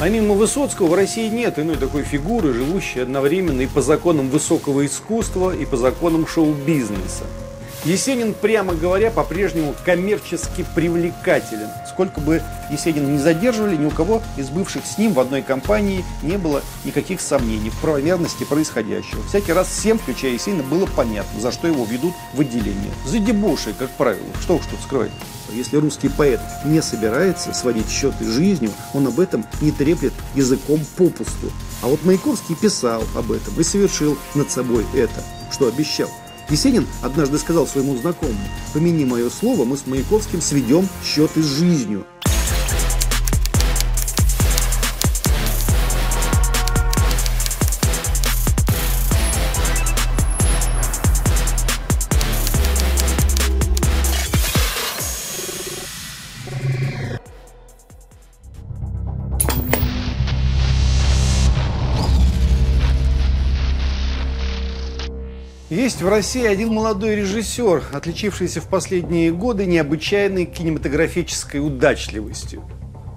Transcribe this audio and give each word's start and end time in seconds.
А 0.00 0.08
мимо 0.08 0.32
Высоцкого 0.32 0.86
в 0.86 0.94
России 0.94 1.28
нет 1.28 1.58
иной 1.58 1.76
такой 1.76 2.04
фигуры, 2.04 2.54
живущей 2.54 3.02
одновременно 3.02 3.60
и 3.60 3.66
по 3.66 3.82
законам 3.82 4.30
высокого 4.30 4.86
искусства, 4.86 5.54
и 5.54 5.66
по 5.66 5.76
законам 5.76 6.26
шоу-бизнеса. 6.26 7.24
Есенин, 7.84 8.34
прямо 8.34 8.74
говоря, 8.74 9.10
по-прежнему 9.10 9.74
коммерчески 9.86 10.66
привлекателен. 10.74 11.68
Сколько 11.88 12.20
бы 12.20 12.42
Есенина 12.70 13.06
не 13.06 13.18
задерживали, 13.18 13.74
ни 13.74 13.86
у 13.86 13.90
кого 13.90 14.22
из 14.36 14.50
бывших 14.50 14.84
с 14.84 14.98
ним 14.98 15.14
в 15.14 15.20
одной 15.20 15.40
компании 15.40 16.04
не 16.22 16.36
было 16.36 16.62
никаких 16.84 17.22
сомнений 17.22 17.70
в 17.70 17.80
правомерности 17.80 18.44
происходящего. 18.44 19.22
Всякий 19.26 19.54
раз 19.54 19.68
всем, 19.68 19.98
включая 19.98 20.32
Есенина, 20.32 20.62
было 20.62 20.86
понятно, 20.94 21.40
за 21.40 21.52
что 21.52 21.68
его 21.68 21.86
ведут 21.86 22.12
в 22.34 22.40
отделение. 22.40 22.92
За 23.06 23.18
дебошей, 23.18 23.72
как 23.72 23.90
правило. 23.92 24.28
Что 24.42 24.56
уж 24.56 24.66
тут 24.66 24.80
скрывать. 24.80 25.10
Если 25.50 25.78
русский 25.78 26.10
поэт 26.10 26.40
не 26.66 26.82
собирается 26.82 27.54
сводить 27.54 27.88
счеты 27.88 28.24
с 28.24 28.28
жизнью, 28.28 28.72
он 28.92 29.06
об 29.06 29.18
этом 29.18 29.44
не 29.62 29.72
треплет 29.72 30.12
языком 30.34 30.80
попусту. 30.96 31.50
А 31.82 31.86
вот 31.86 32.04
Маяковский 32.04 32.54
писал 32.54 33.02
об 33.16 33.32
этом 33.32 33.58
и 33.58 33.64
совершил 33.64 34.18
над 34.34 34.50
собой 34.50 34.84
это, 34.94 35.24
что 35.50 35.66
обещал. 35.66 36.10
Есенин 36.50 36.86
однажды 37.00 37.38
сказал 37.38 37.66
своему 37.66 37.96
знакомому, 37.96 38.38
«Помяни 38.74 39.04
мое 39.04 39.30
слово, 39.30 39.64
мы 39.64 39.76
с 39.76 39.86
Маяковским 39.86 40.40
сведем 40.40 40.88
счеты 41.04 41.42
с 41.42 41.46
жизнью». 41.46 42.04
Есть 65.70 66.02
в 66.02 66.08
России 66.08 66.44
один 66.44 66.74
молодой 66.74 67.14
режиссер, 67.14 67.84
отличившийся 67.92 68.60
в 68.60 68.66
последние 68.66 69.30
годы 69.30 69.66
необычайной 69.66 70.44
кинематографической 70.44 71.64
удачливостью. 71.64 72.64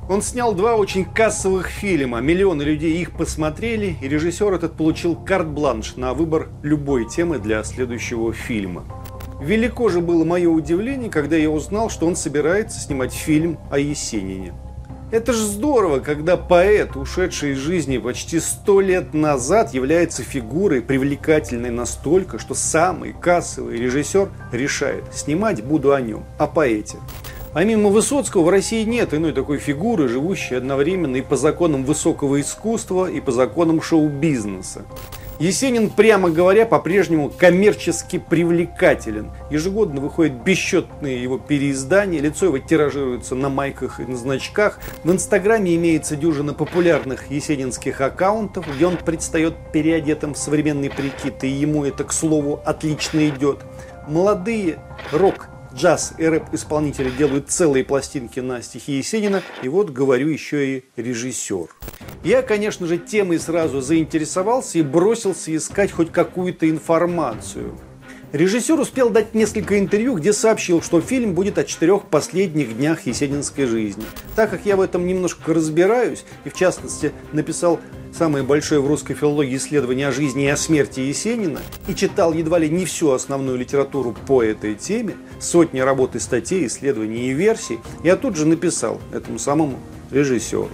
Он 0.07 0.21
снял 0.21 0.53
два 0.53 0.75
очень 0.75 1.03
кассовых 1.03 1.65
фильма, 1.65 2.19
миллионы 2.19 2.61
людей 2.61 3.01
их 3.01 3.13
посмотрели, 3.13 3.95
и 3.99 4.07
режиссер 4.07 4.53
этот 4.53 4.77
получил 4.77 5.15
карт-бланш 5.15 5.95
на 5.95 6.13
выбор 6.13 6.49
любой 6.61 7.09
темы 7.09 7.39
для 7.39 7.63
следующего 7.63 8.31
фильма. 8.33 8.83
Велико 9.41 9.89
же 9.89 10.01
было 10.01 10.23
мое 10.23 10.47
удивление, 10.47 11.09
когда 11.09 11.35
я 11.35 11.49
узнал, 11.49 11.89
что 11.89 12.05
он 12.05 12.15
собирается 12.15 12.79
снимать 12.79 13.13
фильм 13.13 13.57
о 13.71 13.79
Есенине. 13.79 14.53
Это 15.13 15.31
же 15.31 15.45
здорово, 15.45 15.99
когда 15.99 16.37
поэт, 16.37 16.95
ушедший 16.95 17.51
из 17.51 17.59
жизни 17.59 17.99
почти 17.99 18.39
сто 18.39 18.81
лет 18.81 19.13
назад, 19.13 19.71
является 19.71 20.23
фигурой 20.23 20.81
привлекательной 20.81 21.69
настолько, 21.69 22.39
что 22.39 22.55
самый 22.55 23.13
кассовый 23.13 23.77
режиссер 23.77 24.31
решает, 24.51 25.03
снимать 25.13 25.63
буду 25.63 25.93
о 25.93 26.01
нем, 26.01 26.25
о 26.39 26.47
поэте. 26.47 26.97
А 27.53 27.63
мимо 27.63 27.91
Высоцкого 27.91 28.41
в 28.41 28.49
России 28.49 28.83
нет 28.85 29.13
иной 29.13 29.33
такой 29.33 29.59
фигуры, 29.59 30.07
живущей 30.07 30.57
одновременно 30.57 31.17
и 31.17 31.21
по 31.21 31.37
законам 31.37 31.85
высокого 31.85 32.41
искусства, 32.41 33.07
и 33.07 33.21
по 33.21 33.31
законам 33.31 33.83
шоу-бизнеса. 33.83 34.81
Есенин, 35.39 35.89
прямо 35.89 36.29
говоря, 36.29 36.65
по-прежнему 36.65 37.29
коммерчески 37.29 38.19
привлекателен. 38.19 39.31
Ежегодно 39.49 39.99
выходят 39.99 40.33
бесчетные 40.33 41.21
его 41.21 41.37
переиздания, 41.37 42.21
лицо 42.21 42.45
его 42.45 42.59
тиражируется 42.59 43.35
на 43.35 43.49
майках 43.49 43.99
и 43.99 44.03
на 44.05 44.15
значках. 44.15 44.79
В 45.03 45.11
Инстаграме 45.11 45.75
имеется 45.75 46.15
дюжина 46.15 46.53
популярных 46.53 47.31
есенинских 47.31 47.99
аккаунтов, 48.01 48.65
где 48.73 48.85
он 48.85 48.97
предстает 48.97 49.55
переодетым 49.71 50.33
в 50.33 50.37
современный 50.37 50.89
прикид, 50.89 51.43
и 51.43 51.47
ему 51.47 51.83
это, 51.83 52.03
к 52.03 52.13
слову, 52.13 52.61
отлично 52.63 53.27
идет. 53.27 53.59
Молодые 54.07 54.79
рок 55.11 55.49
джаз 55.75 56.13
и 56.17 56.25
рэп-исполнители 56.25 57.09
делают 57.09 57.49
целые 57.49 57.83
пластинки 57.83 58.39
на 58.39 58.61
стихи 58.61 58.93
Есенина, 58.93 59.41
и 59.61 59.69
вот, 59.69 59.89
говорю, 59.89 60.29
еще 60.29 60.77
и 60.77 60.83
режиссер. 60.95 61.67
Я, 62.23 62.41
конечно 62.41 62.87
же, 62.87 62.97
темой 62.97 63.39
сразу 63.39 63.81
заинтересовался 63.81 64.79
и 64.79 64.81
бросился 64.81 65.55
искать 65.55 65.91
хоть 65.91 66.11
какую-то 66.11 66.69
информацию. 66.69 67.77
Режиссер 68.33 68.79
успел 68.79 69.11
дать 69.11 69.35
несколько 69.35 69.77
интервью, 69.77 70.15
где 70.15 70.33
сообщил, 70.33 70.81
что 70.81 71.01
фильм 71.01 71.35
будет 71.35 71.59
о 71.59 71.63
четырех 71.63 72.07
последних 72.07 72.75
днях 72.75 73.05
есенинской 73.05 73.67
жизни. 73.67 74.03
Так 74.35 74.49
как 74.49 74.65
я 74.65 74.75
в 74.75 74.81
этом 74.81 75.05
немножко 75.05 75.53
разбираюсь, 75.53 76.25
и 76.43 76.49
в 76.49 76.55
частности 76.55 77.11
написал 77.31 77.79
самое 78.13 78.43
большое 78.43 78.79
в 78.81 78.87
русской 78.87 79.13
филологии 79.13 79.57
исследование 79.57 80.07
о 80.07 80.11
жизни 80.11 80.45
и 80.45 80.47
о 80.47 80.57
смерти 80.57 81.01
Есенина, 81.01 81.59
и 81.87 81.95
читал 81.95 82.33
едва 82.33 82.59
ли 82.59 82.69
не 82.69 82.85
всю 82.85 83.11
основную 83.11 83.57
литературу 83.57 84.15
по 84.27 84.43
этой 84.43 84.75
теме, 84.75 85.15
сотни 85.39 85.79
работ 85.79 86.15
и 86.15 86.19
статей, 86.19 86.67
исследований 86.67 87.29
и 87.29 87.33
версий, 87.33 87.79
я 88.03 88.15
тут 88.15 88.35
же 88.35 88.45
написал 88.45 89.01
этому 89.11 89.39
самому 89.39 89.79
режиссеру. 90.11 90.69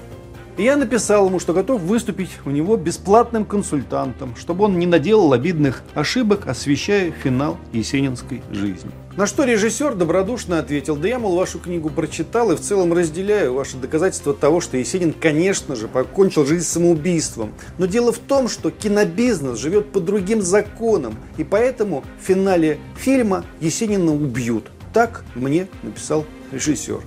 И 0.60 0.64
я 0.64 0.76
написал 0.76 1.28
ему, 1.28 1.40
что 1.40 1.54
готов 1.54 1.80
выступить 1.80 2.32
у 2.44 2.50
него 2.50 2.76
бесплатным 2.76 3.46
консультантом, 3.46 4.36
чтобы 4.36 4.66
он 4.66 4.78
не 4.78 4.88
наделал 4.88 5.32
обидных 5.32 5.84
ошибок, 5.94 6.50
освещая 6.50 7.12
финал 7.12 7.58
есенинской 7.72 8.42
жизни. 8.52 8.92
На 9.16 9.26
что 9.26 9.46
режиссер 9.46 9.96
добродушно 9.96 10.60
ответил, 10.60 10.98
да 10.98 11.08
я, 11.08 11.18
мол, 11.18 11.38
вашу 11.38 11.60
книгу 11.60 11.90
прочитал 11.90 12.52
и 12.52 12.58
в 12.58 12.60
целом 12.60 12.92
разделяю 12.92 13.54
ваши 13.54 13.78
доказательства 13.78 14.34
того, 14.34 14.60
что 14.60 14.76
Есенин, 14.76 15.14
конечно 15.14 15.78
же, 15.78 15.88
покончил 15.88 16.46
жизнь 16.46 16.66
самоубийством. 16.66 17.54
Но 17.78 17.86
дело 17.86 18.12
в 18.12 18.20
том, 18.20 18.50
что 18.50 18.70
кинобизнес 18.70 19.58
живет 19.58 19.94
по 19.94 20.02
другим 20.02 20.42
законам, 20.42 21.16
и 21.38 21.46
поэтому 21.46 22.04
в 22.22 22.26
финале 22.26 22.80
фильма 22.98 23.46
Есенина 23.62 24.14
убьют. 24.14 24.66
Так 24.94 25.24
мне 25.36 25.70
написал 25.84 26.26
режиссер. 26.52 27.00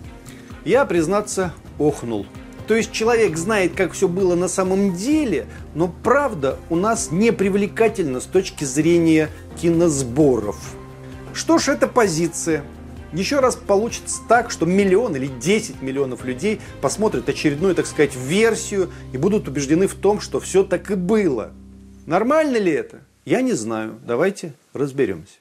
Я, 0.65 0.87
признаться, 0.87 1.53
охнул. 1.79 2.25
То 2.73 2.77
есть 2.77 2.91
человек 2.91 3.37
знает, 3.37 3.75
как 3.75 3.93
все 3.93 4.09
было 4.09 4.35
на 4.35 4.49
самом 4.49 4.97
деле, 4.97 5.45
но 5.75 5.95
правда 6.03 6.59
у 6.71 6.77
нас 6.77 7.11
не 7.11 7.31
привлекательна 7.31 8.19
с 8.19 8.25
точки 8.25 8.65
зрения 8.65 9.29
киносборов. 9.61 10.57
Что 11.35 11.59
ж, 11.59 11.69
это 11.69 11.87
позиция. 11.87 12.65
Еще 13.13 13.41
раз 13.41 13.57
получится 13.57 14.23
так, 14.27 14.51
что 14.51 14.65
миллион 14.65 15.15
или 15.17 15.27
10 15.27 15.83
миллионов 15.83 16.25
людей 16.25 16.63
посмотрят 16.81 17.29
очередную, 17.29 17.75
так 17.75 17.85
сказать, 17.85 18.17
версию 18.17 18.89
и 19.13 19.19
будут 19.19 19.49
убеждены 19.49 19.87
в 19.87 19.95
том, 19.95 20.19
что 20.19 20.41
все 20.41 20.63
так 20.63 20.91
и 20.91 20.95
было. 20.95 21.51
Нормально 22.07 22.57
ли 22.57 22.73
это? 22.73 23.01
Я 23.27 23.43
не 23.43 23.53
знаю. 23.53 24.01
Давайте 24.03 24.55
разберемся. 24.73 25.35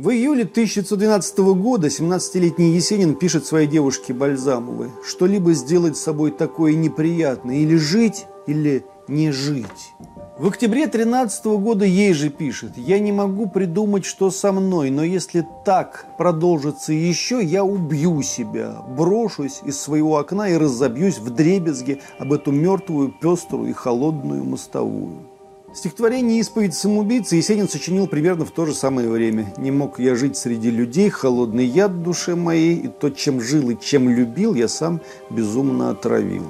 В 0.00 0.08
июле 0.08 0.44
1912 0.44 1.38
года 1.60 1.88
17-летний 1.88 2.70
Есенин 2.70 3.14
пишет 3.14 3.44
своей 3.44 3.66
девушке 3.66 4.14
Бальзамовой, 4.14 4.88
что-либо 5.06 5.52
сделать 5.52 5.98
с 5.98 6.00
собой 6.00 6.30
такое 6.30 6.72
неприятное, 6.72 7.56
или 7.56 7.76
жить, 7.76 8.24
или 8.46 8.82
не 9.08 9.30
жить. 9.30 9.92
В 10.38 10.46
октябре 10.46 10.86
13 10.86 11.44
года 11.58 11.84
ей 11.84 12.14
же 12.14 12.30
пишет, 12.30 12.78
«Я 12.78 12.98
не 12.98 13.12
могу 13.12 13.46
придумать, 13.46 14.06
что 14.06 14.30
со 14.30 14.52
мной, 14.52 14.88
но 14.88 15.04
если 15.04 15.46
так 15.66 16.06
продолжится 16.16 16.94
еще, 16.94 17.44
я 17.44 17.62
убью 17.62 18.22
себя, 18.22 18.82
брошусь 18.96 19.60
из 19.66 19.78
своего 19.78 20.16
окна 20.16 20.48
и 20.48 20.56
разобьюсь 20.56 21.18
в 21.18 21.28
дребезге 21.28 22.00
об 22.18 22.32
эту 22.32 22.52
мертвую, 22.52 23.12
пеструю 23.20 23.68
и 23.68 23.74
холодную 23.74 24.44
мостовую». 24.44 25.29
Стихотворение 25.72 26.40
«Исповедь 26.40 26.74
самоубийцы» 26.74 27.36
Есенин 27.36 27.68
сочинил 27.68 28.08
примерно 28.08 28.44
в 28.44 28.50
то 28.50 28.66
же 28.66 28.74
самое 28.74 29.08
время. 29.08 29.54
«Не 29.56 29.70
мог 29.70 30.00
я 30.00 30.16
жить 30.16 30.36
среди 30.36 30.68
людей, 30.68 31.10
холодный 31.10 31.64
яд 31.64 31.92
в 31.92 32.02
душе 32.02 32.34
моей, 32.34 32.74
и 32.74 32.88
то, 32.88 33.08
чем 33.10 33.40
жил 33.40 33.70
и 33.70 33.78
чем 33.80 34.08
любил, 34.08 34.54
я 34.54 34.66
сам 34.66 35.00
безумно 35.30 35.90
отравил». 35.90 36.44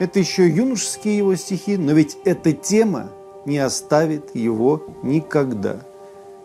Это 0.00 0.18
еще 0.18 0.48
юношеские 0.48 1.18
его 1.18 1.36
стихи, 1.36 1.76
но 1.76 1.92
ведь 1.92 2.18
эта 2.24 2.52
тема 2.52 3.10
не 3.46 3.58
оставит 3.58 4.34
его 4.34 4.82
никогда. 5.04 5.80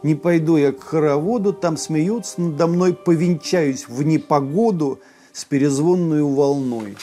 «Не 0.03 0.13
пойду 0.13 0.57
я 0.57 0.71
к 0.71 0.83
хороводу, 0.83 1.51
там 1.51 1.77
смеются 1.77 2.41
надо 2.41 2.67
мной, 2.67 2.93
повенчаюсь 2.93 3.87
в 3.87 4.03
непогоду 4.03 4.99
с 5.31 5.45
перезвонную 5.45 6.27
волной». 6.27 6.95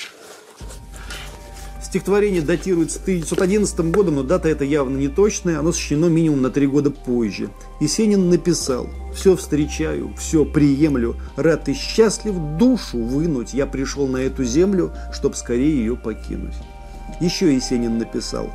Стихотворение 1.91 2.41
датируется 2.41 3.01
1911 3.03 3.81
годом, 3.91 4.15
но 4.15 4.23
дата 4.23 4.49
это 4.49 4.65
явно 4.65 4.97
не 4.97 5.09
точная, 5.09 5.59
оно 5.59 5.73
сочинено 5.73 6.07
минимум 6.07 6.41
на 6.41 6.51
три 6.51 6.69
года 6.69 6.93
позже. 6.93 7.51
Есенин 7.81 8.31
написал 8.31 8.87
«Все 9.13 9.35
встречаю, 9.35 10.15
все 10.17 10.45
приемлю, 10.45 11.17
рад 11.35 11.69
и 11.69 11.75
счастлив 11.75 12.37
душу 12.61 12.99
вынуть, 12.99 13.55
я 13.55 13.67
пришел 13.67 14.07
на 14.07 14.19
эту 14.19 14.45
землю, 14.45 14.93
чтоб 15.13 15.35
скорее 15.35 15.79
ее 15.79 15.97
покинуть». 15.97 16.55
Еще 17.21 17.53
Есенин 17.53 17.99
написал 17.99 18.51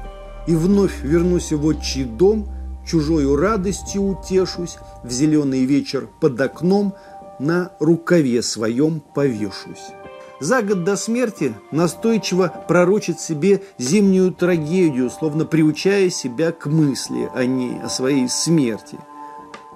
«И 0.48 0.56
вновь 0.56 1.04
вернусь 1.04 1.52
в 1.52 1.66
отчий 1.66 2.06
дом, 2.06 2.48
чужою 2.88 3.36
радостью 3.36 4.04
утешусь, 4.04 4.78
в 5.04 5.12
зеленый 5.12 5.66
вечер 5.66 6.08
под 6.22 6.40
окном, 6.40 6.96
на 7.40 7.74
рукаве 7.82 8.42
своем 8.42 9.04
повешусь. 9.14 9.92
За 10.40 10.62
год 10.62 10.84
до 10.84 10.98
смерти 10.98 11.54
настойчиво 11.72 12.54
пророчит 12.68 13.22
себе 13.22 13.62
зимнюю 13.78 14.34
трагедию, 14.34 15.10
словно 15.10 15.46
приучая 15.46 16.10
себя 16.10 16.52
к 16.52 16.66
мысли 16.66 17.30
о 17.34 17.46
ней, 17.46 17.80
о 17.82 17.88
своей 17.88 18.28
смерти. 18.28 18.98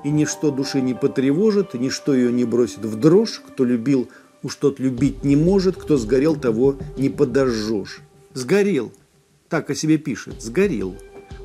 И 0.03 0.09
ничто 0.09 0.51
души 0.51 0.81
не 0.81 0.94
потревожит, 0.94 1.75
ничто 1.75 2.13
ее 2.13 2.31
не 2.33 2.44
бросит 2.44 2.83
в 2.83 3.00
дрожь, 3.00 3.41
кто 3.47 3.63
любил, 3.63 4.09
уж 4.44 4.56
тот 4.56 4.79
любить 4.79 5.23
не 5.23 5.38
может, 5.38 5.77
кто 5.77 5.97
сгорел, 5.97 6.35
того 6.35 6.75
не 6.97 7.09
подожжешь. 7.09 8.01
Сгорел, 8.33 8.91
так 9.47 9.69
о 9.69 9.75
себе 9.75 9.97
пишет, 9.97 10.41
сгорел. 10.41 10.95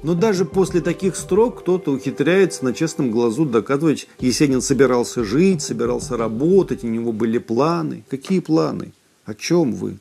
Но 0.02 0.14
даже 0.14 0.44
после 0.44 0.81
таких 0.81 1.14
строк 1.14 1.61
кто-то 1.61 1.93
ухитряется 1.93 2.64
на 2.64 2.75
честном 2.75 3.11
глазу 3.12 3.44
доказывать, 3.44 4.08
Есенин 4.19 4.61
собирался 4.61 5.25
жить, 5.25 5.62
собирался 5.62 6.16
работать, 6.16 6.82
у 6.82 6.88
него 6.88 7.12
были 7.12 7.38
планы. 7.38 8.05
Какие 8.11 8.40
планы? 8.40 8.93
О 9.25 9.32
чем 9.32 9.73
вы? 9.73 9.99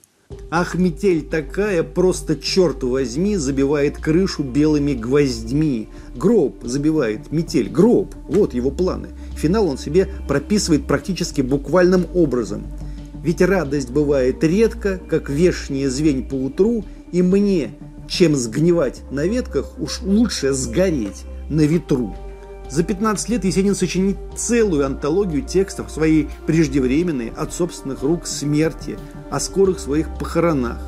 Ах, 0.52 0.76
метель 0.76 1.22
такая, 1.22 1.84
просто 1.84 2.36
черт 2.36 2.84
возьми, 2.84 3.38
забивает 3.38 3.98
крышу 3.98 4.44
белыми 4.44 4.94
гвоздьми. 4.94 5.88
Гроб 6.16 6.58
забивает, 6.64 7.32
метель, 7.32 7.70
гроб. 7.70 8.14
Вот 8.28 8.54
его 8.54 8.70
планы. 8.70 9.10
Финал 9.38 9.68
он 9.68 9.78
себе 9.78 10.10
прописывает 10.28 10.88
практически 10.88 11.40
буквальным 11.40 12.06
образом. 12.14 12.64
Ведь 13.24 13.42
радость 13.42 13.92
бывает 13.92 14.44
редко, 14.44 14.98
как 14.98 15.30
вешнее 15.30 15.90
звень 15.90 16.28
по 16.28 16.36
утру, 16.36 16.84
и 17.14 17.22
мне, 17.22 17.72
чем 18.10 18.36
сгнивать 18.36 19.04
на 19.10 19.26
ветках, 19.26 19.80
уж 19.80 20.02
лучше 20.02 20.52
сгореть 20.52 21.24
на 21.50 21.62
ветру. 21.62 22.14
За 22.74 22.82
15 22.82 23.30
лет 23.30 23.46
Есенин 23.46 23.76
сочинит 23.76 24.18
целую 24.36 24.84
антологию 24.84 25.44
текстов 25.44 25.92
своей 25.92 26.28
преждевременной 26.48 27.30
от 27.30 27.54
собственных 27.54 28.02
рук 28.02 28.26
смерти, 28.26 28.98
о 29.30 29.40
скорых 29.40 29.80
своих 29.80 30.18
похоронах. 30.18 30.80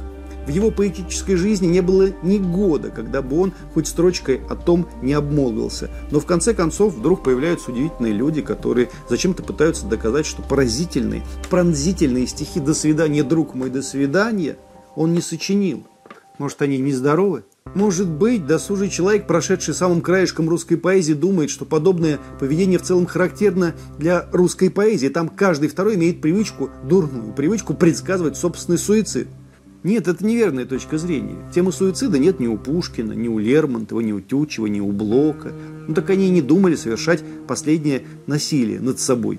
В 0.48 0.50
его 0.50 0.72
поэтической 0.72 1.36
жизни 1.36 1.68
не 1.68 1.82
было 1.82 2.08
ни 2.24 2.40
года, 2.40 2.90
когда 2.90 3.22
бы 3.22 3.40
он 3.40 3.54
хоть 3.76 3.88
строчкой 3.88 4.42
о 4.50 4.56
том 4.56 4.90
не 5.04 5.14
обмолвился. 5.14 5.92
Но 6.10 6.20
в 6.20 6.26
конце 6.26 6.56
концов 6.56 6.96
вдруг 6.96 7.24
появляются 7.24 7.70
удивительные 7.70 8.14
люди, 8.14 8.42
которые 8.42 8.90
зачем-то 9.08 9.44
пытаются 9.44 9.86
доказать, 9.86 10.26
что 10.26 10.42
поразительные, 10.42 11.22
пронзительные 11.52 12.26
стихи 12.26 12.60
«До 12.60 12.74
свидания, 12.74 13.22
друг 13.22 13.54
мой, 13.54 13.70
до 13.70 13.84
свидания» 13.84 14.58
он 14.96 15.14
не 15.14 15.22
сочинил. 15.22 15.84
Может, 16.40 16.64
они 16.64 16.80
нездоровы? 16.80 17.44
Может 17.76 18.08
быть, 18.08 18.46
досужий 18.46 18.90
человек, 18.90 19.28
прошедший 19.28 19.74
самым 19.74 20.00
краешком 20.00 20.48
русской 20.48 20.78
поэзии, 20.78 21.12
думает, 21.12 21.50
что 21.50 21.66
подобное 21.66 22.20
поведение 22.40 22.80
в 22.80 22.84
целом 22.84 23.06
характерно 23.06 23.76
для 23.98 24.30
русской 24.32 24.70
поэзии. 24.70 25.10
Там 25.10 25.28
каждый 25.28 25.68
второй 25.68 25.96
имеет 25.96 26.22
привычку, 26.22 26.70
дурную 26.86 27.34
привычку 27.34 27.74
предсказывать 27.74 28.38
собственный 28.38 28.78
суицид. 28.78 29.28
Нет, 29.84 30.08
это 30.08 30.26
неверная 30.26 30.66
точка 30.66 30.98
зрения. 30.98 31.36
Темы 31.54 31.74
суицида 31.74 32.18
нет 32.18 32.40
ни 32.40 32.48
у 32.48 32.58
Пушкина, 32.58 33.12
ни 33.12 33.28
у 33.28 33.40
Лермонтова, 33.40 34.00
ни 34.00 34.14
у 34.14 34.22
Тютчева, 34.22 34.68
ни 34.68 34.80
у 34.80 34.92
Блока. 34.94 35.52
Ну 35.88 35.94
так 35.94 36.10
они 36.10 36.28
и 36.28 36.32
не 36.32 36.42
думали 36.42 36.76
совершать 36.76 37.24
последнее 37.46 38.04
насилие 38.26 38.80
над 38.80 39.00
собой. 39.00 39.38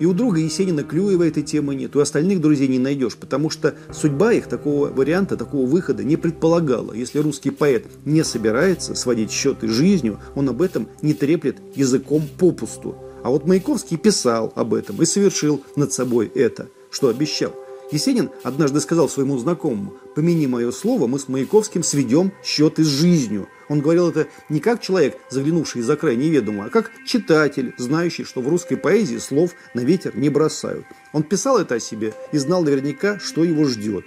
И 0.00 0.06
у 0.06 0.14
друга 0.14 0.40
Есенина 0.40 0.82
Клюева 0.82 1.28
этой 1.28 1.42
темы 1.42 1.74
нет, 1.74 1.94
у 1.94 2.00
остальных 2.00 2.40
друзей 2.40 2.68
не 2.68 2.78
найдешь, 2.78 3.16
потому 3.16 3.50
что 3.50 3.74
судьба 3.92 4.32
их 4.32 4.46
такого 4.46 4.88
варианта, 4.88 5.36
такого 5.36 5.66
выхода 5.66 6.02
не 6.02 6.16
предполагала. 6.16 6.94
Если 6.94 7.18
русский 7.18 7.50
поэт 7.50 7.84
не 8.06 8.24
собирается 8.24 8.94
сводить 8.94 9.30
счеты 9.30 9.68
жизнью, 9.68 10.18
он 10.34 10.48
об 10.48 10.62
этом 10.62 10.88
не 11.02 11.12
треплет 11.12 11.58
языком 11.74 12.22
попусту. 12.38 12.96
А 13.22 13.28
вот 13.28 13.46
Маяковский 13.46 13.98
писал 13.98 14.50
об 14.56 14.72
этом 14.72 15.02
и 15.02 15.04
совершил 15.04 15.62
над 15.76 15.92
собой 15.92 16.32
это, 16.34 16.68
что 16.90 17.08
обещал. 17.08 17.54
Есенин 17.92 18.30
однажды 18.44 18.80
сказал 18.80 19.08
своему 19.08 19.36
знакомому, 19.38 19.94
«Помяни 20.14 20.46
мое 20.46 20.70
слово, 20.70 21.08
мы 21.08 21.18
с 21.18 21.28
Маяковским 21.28 21.82
сведем 21.82 22.32
счеты 22.44 22.84
с 22.84 22.86
жизнью». 22.86 23.48
Он 23.68 23.80
говорил 23.80 24.08
это 24.08 24.28
не 24.48 24.60
как 24.60 24.80
человек, 24.80 25.16
заглянувший 25.28 25.82
за 25.82 25.96
край 25.96 26.16
неведомого, 26.16 26.66
а 26.66 26.70
как 26.70 26.92
читатель, 27.06 27.74
знающий, 27.78 28.24
что 28.24 28.42
в 28.42 28.48
русской 28.48 28.76
поэзии 28.76 29.18
слов 29.18 29.52
на 29.74 29.80
ветер 29.80 30.16
не 30.16 30.28
бросают. 30.28 30.84
Он 31.12 31.22
писал 31.24 31.58
это 31.58 31.76
о 31.76 31.80
себе 31.80 32.14
и 32.32 32.38
знал 32.38 32.62
наверняка, 32.62 33.18
что 33.18 33.42
его 33.42 33.64
ждет. 33.64 34.06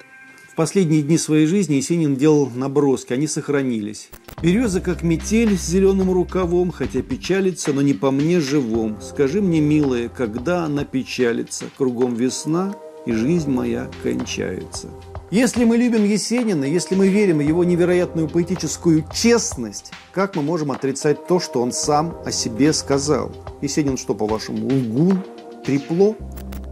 В 0.54 0.56
последние 0.56 1.02
дни 1.02 1.18
своей 1.18 1.48
жизни 1.48 1.76
Есенин 1.76 2.16
делал 2.16 2.50
наброски, 2.54 3.12
они 3.12 3.26
сохранились. 3.28 4.10
«Береза, 4.42 4.82
как 4.82 5.02
метель 5.02 5.58
с 5.58 5.66
зеленым 5.66 6.12
рукавом, 6.12 6.72
хотя 6.72 7.02
печалится, 7.02 7.74
но 7.74 7.82
не 7.82 7.94
по 7.94 8.12
мне 8.12 8.40
живом. 8.40 9.00
Скажи 9.02 9.42
мне, 9.42 9.62
милая, 9.62 10.10
когда 10.10 10.66
она 10.66 10.86
печалится? 10.86 11.66
Кругом 11.76 12.14
весна, 12.14 12.76
и 13.06 13.12
жизнь 13.12 13.52
моя 13.52 13.90
кончается». 14.02 14.90
Если 15.34 15.66
мы 15.66 15.78
любим 15.78 16.04
Есенина, 16.04 16.64
если 16.64 16.94
мы 16.94 17.08
верим 17.08 17.40
в 17.40 17.42
его 17.42 17.64
невероятную 17.64 18.30
поэтическую 18.30 19.04
честность, 19.12 19.92
как 20.12 20.36
мы 20.36 20.44
можем 20.44 20.72
отрицать 20.72 21.26
то, 21.26 21.40
что 21.40 21.60
он 21.60 21.72
сам 21.72 22.16
о 22.24 22.32
себе 22.32 22.72
сказал? 22.72 23.32
Есенин 23.60 23.98
что, 23.98 24.14
по-вашему, 24.14 24.68
лгун? 24.68 25.24
Трепло? 25.66 26.16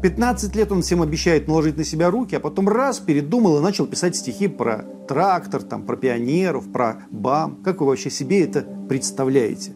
15 0.03 0.55
лет 0.55 0.71
он 0.71 0.83
всем 0.83 1.01
обещает 1.01 1.47
наложить 1.47 1.77
на 1.77 1.83
себя 1.83 2.11
руки, 2.11 2.35
а 2.35 2.39
потом 2.39 2.69
раз 2.69 2.99
передумал 2.99 3.57
и 3.57 3.61
начал 3.61 3.87
писать 3.87 4.15
стихи 4.15 4.47
про 4.47 4.85
трактор, 5.07 5.63
там, 5.63 5.83
про 5.83 5.95
пионеров, 5.95 6.71
про 6.71 7.05
БАМ. 7.09 7.63
Как 7.63 7.81
вы 7.81 7.87
вообще 7.87 8.11
себе 8.11 8.43
это 8.43 8.61
представляете? 8.87 9.73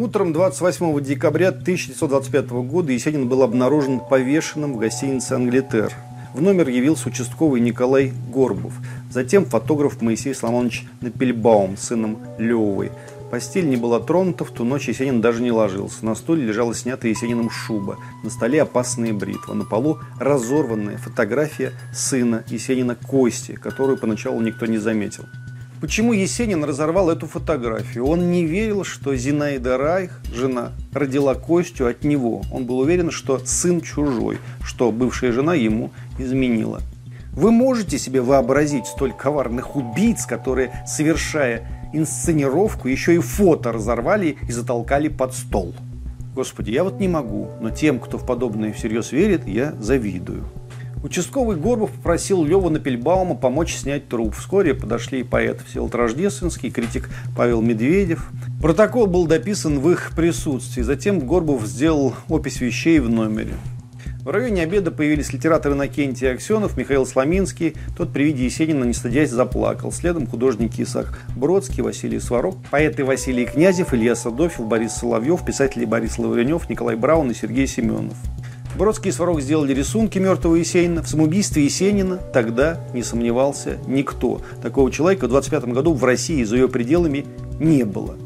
Утром 0.00 0.32
28 0.32 0.98
декабря 1.02 1.48
1925 1.48 2.48
года 2.64 2.90
Есенин 2.90 3.28
был 3.28 3.42
обнаружен 3.42 4.00
повешенным 4.00 4.72
в 4.72 4.78
гостинице 4.78 5.34
«Англитер». 5.34 5.92
В 6.32 6.40
номер 6.40 6.70
явился 6.70 7.10
участковый 7.10 7.60
Николай 7.60 8.14
Горбов, 8.32 8.72
затем 9.10 9.44
фотограф 9.44 10.00
Моисей 10.00 10.34
Соломонович 10.34 10.86
Напельбаум, 11.02 11.76
сыном 11.76 12.16
Левой. 12.38 12.92
Постель 13.30 13.68
не 13.68 13.76
была 13.76 14.00
тронута, 14.00 14.46
в 14.46 14.52
ту 14.52 14.64
ночь 14.64 14.88
Есенин 14.88 15.20
даже 15.20 15.42
не 15.42 15.52
ложился. 15.52 16.02
На 16.06 16.14
стуле 16.14 16.46
лежала 16.46 16.74
снятая 16.74 17.10
Есениным 17.10 17.50
шуба, 17.50 17.98
на 18.24 18.30
столе 18.30 18.62
опасные 18.62 19.12
бритвы, 19.12 19.54
на 19.54 19.66
полу 19.66 19.98
разорванная 20.18 20.96
фотография 20.96 21.74
сына 21.92 22.42
Есенина 22.48 22.94
Кости, 22.94 23.52
которую 23.52 23.98
поначалу 23.98 24.40
никто 24.40 24.64
не 24.64 24.78
заметил. 24.78 25.26
Почему 25.80 26.12
Есенин 26.12 26.62
разорвал 26.62 27.08
эту 27.08 27.26
фотографию? 27.26 28.06
Он 28.06 28.30
не 28.30 28.44
верил, 28.44 28.84
что 28.84 29.16
Зинаида 29.16 29.78
Райх, 29.78 30.20
жена, 30.30 30.72
родила 30.92 31.34
Костю 31.34 31.86
от 31.86 32.04
него. 32.04 32.42
Он 32.52 32.66
был 32.66 32.80
уверен, 32.80 33.10
что 33.10 33.38
сын 33.38 33.80
чужой, 33.80 34.36
что 34.62 34.92
бывшая 34.92 35.32
жена 35.32 35.54
ему 35.54 35.90
изменила. 36.18 36.82
Вы 37.32 37.50
можете 37.50 37.98
себе 37.98 38.20
вообразить 38.20 38.86
столь 38.86 39.12
коварных 39.12 39.74
убийц, 39.74 40.26
которые, 40.26 40.84
совершая 40.86 41.66
инсценировку, 41.94 42.86
еще 42.86 43.14
и 43.14 43.18
фото 43.18 43.72
разорвали 43.72 44.36
и 44.46 44.52
затолкали 44.52 45.08
под 45.08 45.32
стол? 45.32 45.74
Господи, 46.34 46.72
я 46.72 46.84
вот 46.84 47.00
не 47.00 47.08
могу, 47.08 47.52
но 47.58 47.70
тем, 47.70 48.00
кто 48.00 48.18
в 48.18 48.26
подобное 48.26 48.74
всерьез 48.74 49.12
верит, 49.12 49.48
я 49.48 49.72
завидую. 49.80 50.44
Участковый 51.02 51.56
Горбов 51.56 51.92
попросил 51.92 52.44
Леву 52.44 52.68
Напельбаума 52.68 53.34
помочь 53.34 53.74
снять 53.74 54.08
труп. 54.08 54.34
Вскоре 54.34 54.74
подошли 54.74 55.20
и 55.20 55.24
поэт 55.24 55.62
Всеволод 55.62 55.94
Рождественский, 55.94 56.70
критик 56.70 57.08
Павел 57.34 57.62
Медведев. 57.62 58.28
Протокол 58.60 59.06
был 59.06 59.26
дописан 59.26 59.80
в 59.80 59.90
их 59.90 60.12
присутствии. 60.14 60.82
Затем 60.82 61.20
Горбов 61.20 61.64
сделал 61.64 62.14
опись 62.28 62.60
вещей 62.60 62.98
в 62.98 63.08
номере. 63.08 63.54
В 64.22 64.28
районе 64.28 64.62
обеда 64.62 64.90
появились 64.90 65.32
литераторы 65.32 65.74
Накентий 65.74 66.30
Аксенов, 66.30 66.76
Михаил 66.76 67.06
Сломинский. 67.06 67.74
Тот 67.96 68.12
при 68.12 68.24
виде 68.24 68.44
Есенина, 68.44 68.84
не 68.84 68.92
стыдясь, 68.92 69.30
заплакал. 69.30 69.92
Следом 69.92 70.26
художники 70.26 70.82
Исаак 70.82 71.20
Бродский, 71.34 71.82
Василий 71.82 72.20
Сварог, 72.20 72.58
поэты 72.70 73.06
Василий 73.06 73.46
Князев, 73.46 73.94
Илья 73.94 74.14
Садофьев, 74.14 74.66
Борис 74.66 74.92
Соловьев, 74.92 75.42
писатели 75.46 75.86
Борис 75.86 76.18
Лавренев, 76.18 76.68
Николай 76.68 76.96
Браун 76.96 77.30
и 77.30 77.34
Сергей 77.34 77.66
Семенов. 77.66 78.18
Бродский 78.76 79.10
и 79.10 79.12
Сварог 79.12 79.40
сделали 79.40 79.74
рисунки 79.74 80.18
мертвого 80.18 80.54
Есенина. 80.54 81.02
В 81.02 81.08
самоубийстве 81.08 81.64
Есенина 81.64 82.18
тогда 82.32 82.80
не 82.94 83.02
сомневался 83.02 83.78
никто. 83.86 84.40
Такого 84.62 84.90
человека 84.90 85.26
в 85.26 85.30
25 85.30 85.64
году 85.66 85.92
в 85.92 86.04
России 86.04 86.44
за 86.44 86.56
ее 86.56 86.68
пределами 86.68 87.26
не 87.58 87.84
было. 87.84 88.16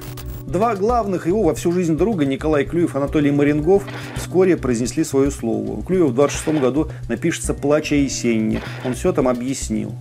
Два 0.47 0.77
главных 0.77 1.27
его 1.27 1.43
во 1.43 1.55
всю 1.55 1.73
жизнь 1.73 1.97
друга, 1.97 2.27
Николай 2.27 2.65
Клюев 2.65 2.95
и 2.95 2.99
Анатолий 2.99 3.31
Марингов, 3.31 3.85
вскоре 4.17 4.57
произнесли 4.57 5.03
свое 5.03 5.31
слово. 5.31 5.73
У 5.73 5.83
Клюева 5.83 6.09
в 6.09 6.15
26 6.15 6.61
году 6.61 6.89
напишется 7.09 7.55
«Плач 7.55 7.93
о 7.93 7.97
Есенине». 7.97 8.61
Он 8.85 8.95
все 8.95 9.13
там 9.13 9.27
объяснил. 9.27 9.95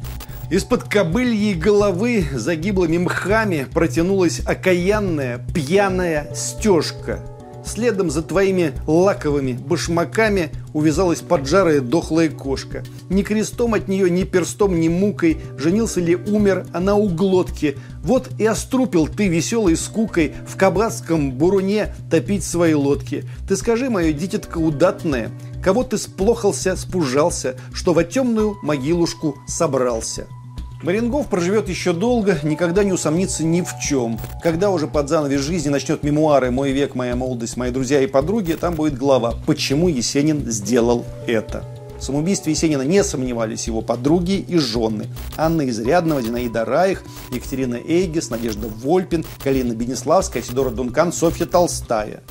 Из-под 0.51 0.83
кобыльей 0.83 1.55
головы 1.55 2.25
за 2.33 2.55
гиблыми 2.55 2.97
мхами 2.97 3.65
протянулась 3.73 4.41
окаянная 4.45 5.43
пьяная 5.53 6.27
стежка– 6.35 7.21
Следом 7.65 8.09
за 8.11 8.21
твоими 8.21 8.73
лаковыми 8.87 9.53
башмаками 9.53 10.51
увязалась 10.73 11.21
поджарая 11.21 11.79
дохлая 11.81 12.29
кошка. 12.29 12.83
Ни 13.09 13.23
крестом 13.23 13.73
от 13.73 13.87
нее, 13.87 14.09
ни 14.09 14.23
перстом, 14.23 14.79
ни 14.79 14.89
мукой 14.89 15.39
женился 15.57 16.01
ли 16.01 16.15
умер 16.15 16.65
она 16.73 16.95
у 16.95 17.07
глотки. 17.07 17.77
Вот 18.03 18.29
и 18.37 18.45
острупил 18.45 19.07
ты 19.07 19.27
веселой 19.27 19.77
скукой 19.77 20.33
в 20.47 20.57
кабацком 20.57 21.31
буруне 21.31 21.95
топить 22.11 22.43
свои 22.43 22.73
лодки. 22.73 23.23
Ты 23.47 23.55
скажи, 23.55 23.89
мое 23.89 24.11
дитятка 24.11 24.57
удатное, 24.57 25.31
кого 25.63 25.83
ты 25.83 25.97
сплохался, 25.97 26.75
спужался, 26.75 27.55
что 27.73 27.93
во 27.93 28.03
темную 28.03 28.57
могилушку 28.61 29.37
собрался. 29.47 30.27
Марингов 30.83 31.27
проживет 31.27 31.69
еще 31.69 31.93
долго, 31.93 32.37
никогда 32.43 32.83
не 32.83 32.91
усомнится 32.91 33.45
ни 33.45 33.61
в 33.61 33.79
чем. 33.81 34.19
Когда 34.41 34.69
уже 34.69 34.87
под 34.87 35.07
занавес 35.07 35.39
жизни 35.39 35.69
начнет 35.69 36.03
мемуары 36.03 36.51
«Мой 36.51 36.73
век, 36.73 36.93
моя 36.93 37.15
молодость, 37.15 37.55
мои 37.55 37.71
друзья 37.71 38.01
и 38.01 38.07
подруги», 38.07 38.51
там 38.51 38.75
будет 38.75 38.97
глава 38.97 39.33
«Почему 39.47 39.87
Есенин 39.87 40.51
сделал 40.51 41.05
это?». 41.25 41.63
В 41.97 42.03
самоубийстве 42.03 42.51
Есенина 42.51 42.81
не 42.81 43.01
сомневались 43.01 43.65
его 43.67 43.81
подруги 43.81 44.33
и 44.45 44.57
жены. 44.57 45.07
Анна 45.37 45.69
Изрядного, 45.69 46.21
Зинаида 46.21 46.65
Раих, 46.65 47.05
Екатерина 47.31 47.75
Эйгес, 47.75 48.29
Надежда 48.29 48.67
Вольпин, 48.67 49.23
Галина 49.41 49.71
Бенеславская, 49.71 50.43
Сидора 50.43 50.69
Дункан, 50.69 51.13
Софья 51.13 51.45
Толстая. 51.45 52.23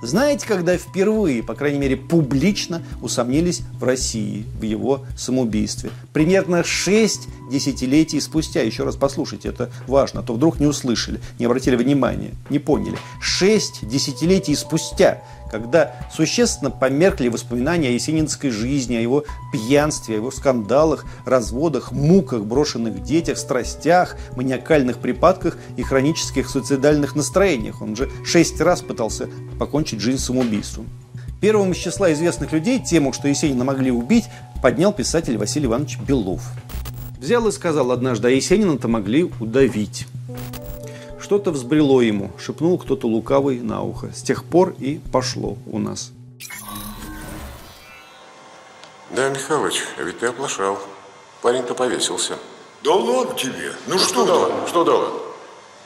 Знаете, 0.00 0.46
когда 0.46 0.76
впервые, 0.76 1.42
по 1.42 1.54
крайней 1.54 1.78
мере 1.78 1.96
публично, 1.96 2.82
усомнились 3.02 3.62
в 3.80 3.84
России, 3.84 4.44
в 4.58 4.62
его 4.62 5.04
самоубийстве? 5.16 5.90
Примерно 6.12 6.62
шесть 6.62 7.28
десятилетий 7.50 8.20
спустя, 8.20 8.62
еще 8.62 8.84
раз 8.84 8.94
послушайте, 8.96 9.48
это 9.48 9.70
важно, 9.86 10.20
а 10.20 10.22
то 10.22 10.34
вдруг 10.34 10.60
не 10.60 10.66
услышали, 10.66 11.20
не 11.38 11.46
обратили 11.46 11.74
внимания, 11.74 12.34
не 12.48 12.60
поняли. 12.60 12.96
Шесть 13.20 13.88
десятилетий 13.88 14.54
спустя, 14.54 15.22
когда 15.50 15.96
существенно 16.12 16.70
померкли 16.70 17.28
воспоминания 17.28 17.88
о 17.88 17.92
есенинской 17.92 18.50
жизни, 18.50 18.96
о 18.96 19.00
его 19.00 19.24
пьянстве, 19.52 20.14
о 20.14 20.18
его 20.18 20.30
скандалах, 20.30 21.04
разводах, 21.24 21.92
муках, 21.92 22.42
брошенных 22.42 23.02
детях, 23.02 23.38
страстях, 23.38 24.16
маниакальных 24.36 24.98
припадках 24.98 25.56
и 25.76 25.82
хронических 25.82 26.48
суицидальных 26.48 27.14
настроениях. 27.14 27.82
Он 27.82 27.96
же 27.96 28.10
шесть 28.24 28.60
раз 28.60 28.82
пытался 28.82 29.28
покончить 29.58 30.00
жизнь 30.00 30.18
самоубийством. 30.18 30.86
Первым 31.40 31.72
из 31.72 31.76
числа 31.76 32.12
известных 32.12 32.52
людей 32.52 32.80
тему, 32.80 33.12
что 33.12 33.28
Есенина 33.28 33.64
могли 33.64 33.92
убить, 33.92 34.24
поднял 34.60 34.92
писатель 34.92 35.38
Василий 35.38 35.66
Иванович 35.66 35.98
Белов. 36.00 36.42
Взял 37.20 37.46
и 37.46 37.52
сказал 37.52 37.92
однажды, 37.92 38.28
а 38.28 38.30
Есенина-то 38.30 38.88
могли 38.88 39.30
удавить. 39.40 40.06
Что-то 41.28 41.50
взбрело 41.50 42.00
ему, 42.00 42.30
шепнул 42.38 42.78
кто-то 42.78 43.06
лукавый 43.06 43.60
на 43.60 43.82
ухо. 43.82 44.10
С 44.16 44.22
тех 44.22 44.44
пор 44.44 44.74
и 44.78 44.98
пошло 45.12 45.58
у 45.70 45.78
нас. 45.78 46.12
Да, 49.10 49.28
Михалыч, 49.28 49.82
а 49.98 50.04
ведь 50.04 50.20
ты 50.20 50.28
оплошал. 50.28 50.78
Парень-то 51.42 51.74
повесился. 51.74 52.38
Да 52.82 52.94
ладно 52.94 53.34
тебе. 53.34 53.74
Ну 53.88 53.98
что, 53.98 54.08
что 54.08 54.24
дало? 54.24 54.66
Что 54.68 54.84
дало? 54.84 55.22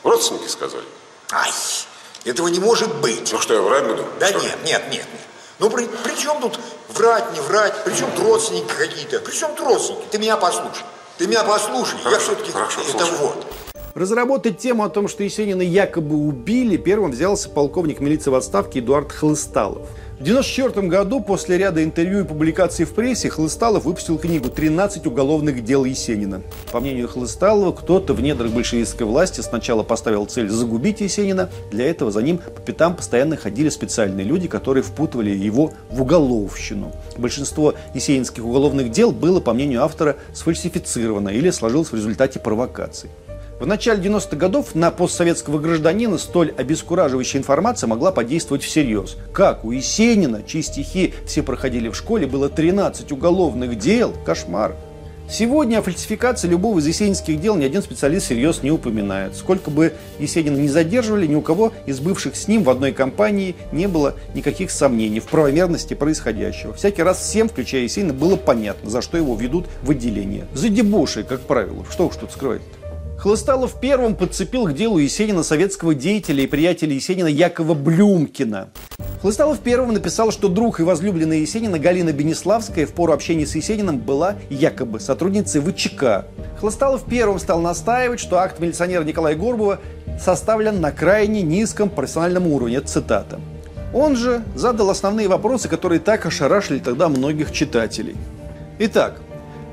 Родственники 0.05 0.47
сказали. 0.47 0.85
Ай, 1.33 1.51
этого 2.25 2.47
не 2.47 2.61
может 2.61 2.95
быть. 3.01 3.33
Ну 3.33 3.41
что, 3.41 3.55
я 3.55 3.63
врать 3.63 3.89
буду? 3.89 4.05
Да 4.21 4.29
что? 4.29 4.39
нет, 4.39 4.59
нет, 4.65 4.83
нет, 4.93 4.93
нет. 4.93 5.07
Ну 5.59 5.71
при, 5.71 5.87
при 5.87 6.15
чем 6.15 6.41
тут 6.41 6.57
врать, 6.91 7.33
не 7.33 7.41
врать? 7.41 7.83
При 7.83 7.97
чем 7.97 8.13
тут 8.13 8.27
родственники 8.27 8.73
какие-то? 8.79 9.19
При 9.19 9.33
чем 9.33 9.57
тут 9.57 9.67
родственники? 9.67 10.05
Ты 10.13 10.19
меня 10.19 10.37
послушай. 10.37 10.85
Ты 11.19 11.27
меня 11.27 11.43
послушай, 11.43 11.99
хорошо, 11.99 12.11
я 12.11 12.19
все-таки 12.21 12.53
хорошо, 12.53 12.81
это 12.83 12.91
слушай. 12.93 13.17
вот. 13.19 13.47
Разработать 13.95 14.57
тему 14.57 14.85
о 14.85 14.89
том, 14.89 15.07
что 15.07 15.23
Есенина 15.23 15.61
якобы 15.61 16.17
убили, 16.17 16.79
первым 16.79 17.11
взялся 17.11 17.51
полковник 17.51 18.01
милиции 18.01 18.31
в 18.31 18.35
отставке 18.35 18.79
Эдуард 18.79 19.13
Хлысталов. 19.13 19.87
В 20.13 20.25
1994 20.25 20.89
году, 20.89 21.21
после 21.21 21.59
ряда 21.59 21.85
интервью 21.85 22.21
и 22.21 22.25
публикаций 22.25 22.87
в 22.87 22.95
прессе, 22.95 23.29
Хлысталов 23.29 23.85
выпустил 23.85 24.19
книгу 24.19 24.49
«13 24.49 25.07
уголовных 25.07 25.65
дел 25.65 25.85
Есенина». 25.85 26.43
По 26.71 26.81
мнению 26.81 27.09
Хлысталова, 27.09 27.73
кто-то 27.73 28.15
в 28.15 28.23
недрах 28.23 28.53
большевистской 28.53 29.07
власти 29.07 29.41
сначала 29.41 29.83
поставил 29.83 30.25
цель 30.27 30.49
загубить 30.49 31.01
Есенина. 31.01 31.51
Для 31.71 31.91
этого 31.91 32.11
за 32.11 32.23
ним 32.23 32.39
по 32.39 32.63
пятам 32.63 32.97
постоянно 32.97 33.37
ходили 33.37 33.69
специальные 33.69 34.25
люди, 34.25 34.49
которые 34.49 34.85
впутывали 34.85 35.31
его 35.31 35.73
в 35.91 36.01
уголовщину. 36.01 36.93
Большинство 37.19 37.75
есенинских 37.93 38.45
уголовных 38.45 38.91
дел 38.91 39.13
было, 39.13 39.41
по 39.41 39.53
мнению 39.53 39.83
автора, 39.83 40.17
сфальсифицировано 40.33 41.31
или 41.31 41.51
сложилось 41.51 41.91
в 41.91 41.97
результате 41.97 42.39
провокаций. 42.39 43.11
В 43.63 43.67
начале 43.67 44.03
90-х 44.03 44.35
годов 44.35 44.75
на 44.75 44.91
постсоветского 44.91 45.61
гражданина 45.61 46.19
столь 46.19 46.53
обескураживающая 46.59 47.39
информация 47.39 47.87
могла 47.87 48.11
подействовать 48.11 48.65
всерьез. 48.65 49.17
Как 49.33 49.65
у 49.65 49.71
Есенина, 49.71 50.43
чьи 50.43 50.63
стихи 50.63 51.15
все 51.27 51.45
проходили 51.45 51.89
в 51.89 51.95
школе, 51.95 52.27
было 52.27 52.49
13 52.49 53.13
уголовных 53.13 53.79
дел. 53.79 54.15
Кошмар. 54.27 54.75
Сегодня 55.31 55.79
о 55.79 55.83
фальсификации 55.83 56.49
любого 56.49 56.81
из 56.81 56.89
есенинских 56.89 57.41
дел 57.41 57.55
ни 57.55 57.65
один 57.65 57.83
специалист 57.83 58.27
всерьез 58.27 58.65
не 58.65 58.73
упоминает. 58.73 59.37
Сколько 59.37 59.71
бы 59.71 59.93
Есенина 60.19 60.57
не 60.57 60.69
задерживали, 60.69 61.29
ни 61.29 61.37
у 61.37 61.41
кого 61.41 61.73
из 61.87 62.01
бывших 62.01 62.35
с 62.35 62.49
ним 62.49 62.65
в 62.65 62.71
одной 62.71 62.91
компании 62.91 63.55
не 63.71 63.87
было 63.87 64.17
никаких 64.35 64.73
сомнений 64.73 65.21
в 65.21 65.27
правомерности 65.27 65.95
происходящего. 65.95 66.75
Всякий 66.75 67.05
раз 67.05 67.21
всем, 67.21 67.49
включая 67.49 67.83
Есенина, 67.83 68.13
было 68.13 68.35
понятно, 68.35 68.91
за 68.91 69.03
что 69.03 69.17
его 69.17 69.37
ведут 69.37 69.67
в 69.83 69.93
отделение. 69.93 70.49
За 70.53 70.69
дебоши, 70.69 71.23
как 71.23 71.43
правило. 71.43 71.87
Что 71.89 72.09
уж 72.09 72.17
тут 72.17 72.33
скрывать 72.33 72.63
-то. 72.63 72.82
Хлысталов 73.23 73.79
первым 73.81 74.17
подцепил 74.17 74.67
к 74.67 74.75
делу 74.75 74.99
Есенина 74.99 75.45
советского 75.45 75.95
деятеля 75.95 76.43
и 76.43 76.49
приятеля 76.49 76.95
Есенина 76.95 77.29
Якова 77.29 77.73
Блюмкина. 77.73 78.71
Хлысталов 79.21 79.61
первым 79.61 79.93
написал, 79.93 80.33
что 80.33 80.49
друг 80.49 80.81
и 80.81 80.83
возлюбленная 80.83 81.37
Есенина 81.37 81.79
Галина 81.79 82.13
Бенеславская 82.13 82.85
в 82.85 82.91
пору 82.91 83.13
общения 83.13 83.47
с 83.47 83.55
Есениным 83.55 83.99
была 83.99 84.35
якобы 84.51 84.99
сотрудницей 84.99 85.61
ВЧК. 85.61 86.27
Хлысталов 86.59 87.05
первым 87.05 87.39
стал 87.39 87.61
настаивать, 87.61 88.19
что 88.19 88.39
акт 88.39 88.59
милиционера 88.59 89.05
Николая 89.05 89.37
Горбова 89.37 89.79
составлен 90.19 90.81
на 90.81 90.91
крайне 90.91 91.43
низком 91.43 91.91
профессиональном 91.91 92.49
уровне. 92.49 92.81
Цитата. 92.81 93.39
Он 93.95 94.17
же 94.17 94.43
задал 94.57 94.91
основные 94.91 95.29
вопросы, 95.29 95.69
которые 95.69 96.01
так 96.01 96.27
ошарашили 96.27 96.81
тогда 96.81 97.09
многих 97.09 97.53
читателей. 97.53 98.17
Итак, 98.81 99.21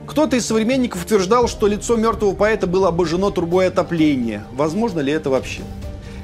кто-то 0.10 0.36
из 0.36 0.48
современников 0.48 1.06
утверждал, 1.06 1.48
что 1.48 1.68
лицо 1.68 1.96
мертвого 1.96 2.34
поэта 2.34 2.66
было 2.66 2.88
обожжено 2.88 3.30
трубой 3.30 3.68
отопления. 3.68 4.44
Возможно 4.54 5.02
ли 5.02 5.14
это 5.14 5.30
вообще? 5.30 5.62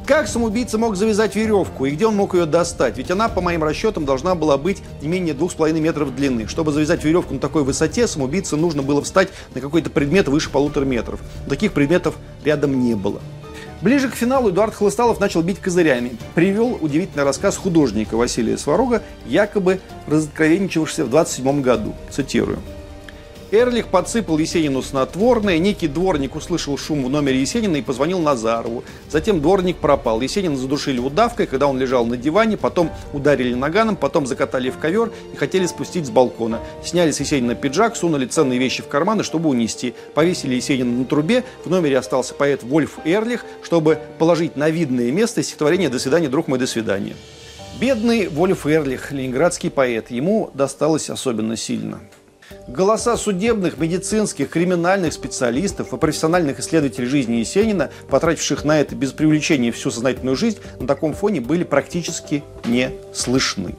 Как 0.07 0.27
самоубийца 0.27 0.79
мог 0.79 0.95
завязать 0.95 1.35
веревку 1.35 1.85
и 1.85 1.91
где 1.91 2.07
он 2.07 2.15
мог 2.15 2.33
ее 2.33 2.47
достать? 2.47 2.97
Ведь 2.97 3.11
она, 3.11 3.29
по 3.29 3.41
моим 3.41 3.63
расчетам, 3.63 4.05
должна 4.05 4.33
была 4.33 4.57
быть 4.57 4.81
не 5.03 5.07
менее 5.07 5.35
двух 5.35 5.51
с 5.51 5.55
половиной 5.55 5.81
метров 5.81 6.15
длины. 6.15 6.47
Чтобы 6.47 6.71
завязать 6.71 7.03
веревку 7.03 7.35
на 7.35 7.39
такой 7.39 7.63
высоте, 7.63 8.07
самоубийце 8.07 8.55
нужно 8.55 8.81
было 8.81 9.03
встать 9.03 9.29
на 9.53 9.61
какой-то 9.61 9.91
предмет 9.91 10.27
выше 10.27 10.49
полутора 10.49 10.85
метров. 10.85 11.19
Таких 11.47 11.71
предметов 11.73 12.15
рядом 12.43 12.79
не 12.79 12.95
было. 12.95 13.21
Ближе 13.81 14.09
к 14.09 14.15
финалу 14.15 14.49
Эдуард 14.49 14.73
Хлысталов 14.73 15.19
начал 15.19 15.43
бить 15.43 15.59
козырями. 15.59 16.17
Привел 16.33 16.75
удивительный 16.81 17.23
рассказ 17.23 17.55
художника 17.55 18.17
Василия 18.17 18.57
Сварога, 18.57 19.03
якобы 19.27 19.79
разоткровенничавшегося 20.07 21.05
в 21.05 21.09
27 21.11 21.61
году. 21.61 21.93
Цитирую. 22.09 22.59
Эрлих 23.51 23.87
подсыпал 23.87 24.39
Есенину 24.39 24.81
снотворное, 24.81 25.59
некий 25.59 25.87
дворник 25.87 26.35
услышал 26.35 26.77
шум 26.77 27.05
в 27.05 27.09
номере 27.09 27.39
Есенина 27.39 27.75
и 27.75 27.81
позвонил 27.81 28.19
Назарову. 28.19 28.83
Затем 29.09 29.39
дворник 29.39 29.77
пропал. 29.77 30.19
Есенина 30.21 30.57
задушили 30.57 30.99
удавкой, 30.99 31.45
когда 31.45 31.67
он 31.67 31.79
лежал 31.79 32.05
на 32.05 32.17
диване, 32.17 32.57
потом 32.57 32.91
ударили 33.13 33.53
наганом, 33.53 33.97
потом 33.97 34.25
закатали 34.25 34.71
в 34.71 34.79
ковер 34.79 35.11
и 35.31 35.35
хотели 35.35 35.67
спустить 35.67 36.07
с 36.07 36.09
балкона. 36.09 36.59
Сняли 36.83 37.11
с 37.11 37.19
Есенина 37.19 37.53
пиджак, 37.53 37.95
сунули 37.95 38.25
ценные 38.25 38.57
вещи 38.57 38.81
в 38.81 38.87
карманы, 38.87 39.23
чтобы 39.23 39.49
унести. 39.49 39.93
Повесили 40.15 40.55
Есенина 40.55 40.99
на 40.99 41.05
трубе, 41.05 41.43
в 41.63 41.69
номере 41.69 41.99
остался 41.99 42.33
поэт 42.33 42.63
Вольф 42.63 42.97
Эрлих, 43.05 43.45
чтобы 43.63 43.99
положить 44.17 44.55
на 44.57 44.69
видное 44.69 45.11
место 45.11 45.43
стихотворение 45.43 45.89
«До 45.89 45.99
свидания, 45.99 46.29
друг 46.29 46.47
мой, 46.47 46.57
до 46.57 46.65
свидания». 46.67 47.15
Бедный 47.79 48.27
Вольф 48.27 48.65
Эрлих, 48.65 49.11
ленинградский 49.11 49.69
поэт, 49.69 50.09
ему 50.09 50.49
досталось 50.53 51.09
особенно 51.09 51.57
сильно. 51.57 51.99
Голоса 52.67 53.17
судебных, 53.17 53.77
медицинских, 53.77 54.49
криминальных 54.49 55.13
специалистов 55.13 55.93
и 55.93 55.97
профессиональных 55.97 56.59
исследователей 56.59 57.07
жизни 57.07 57.35
Есенина, 57.35 57.91
потративших 58.09 58.63
на 58.63 58.79
это 58.79 58.95
без 58.95 59.11
привлечения 59.11 59.71
всю 59.71 59.91
сознательную 59.91 60.35
жизнь, 60.35 60.59
на 60.79 60.87
таком 60.87 61.13
фоне 61.13 61.41
были 61.41 61.63
практически 61.63 62.43
не 62.65 62.91
слышны. 63.13 63.75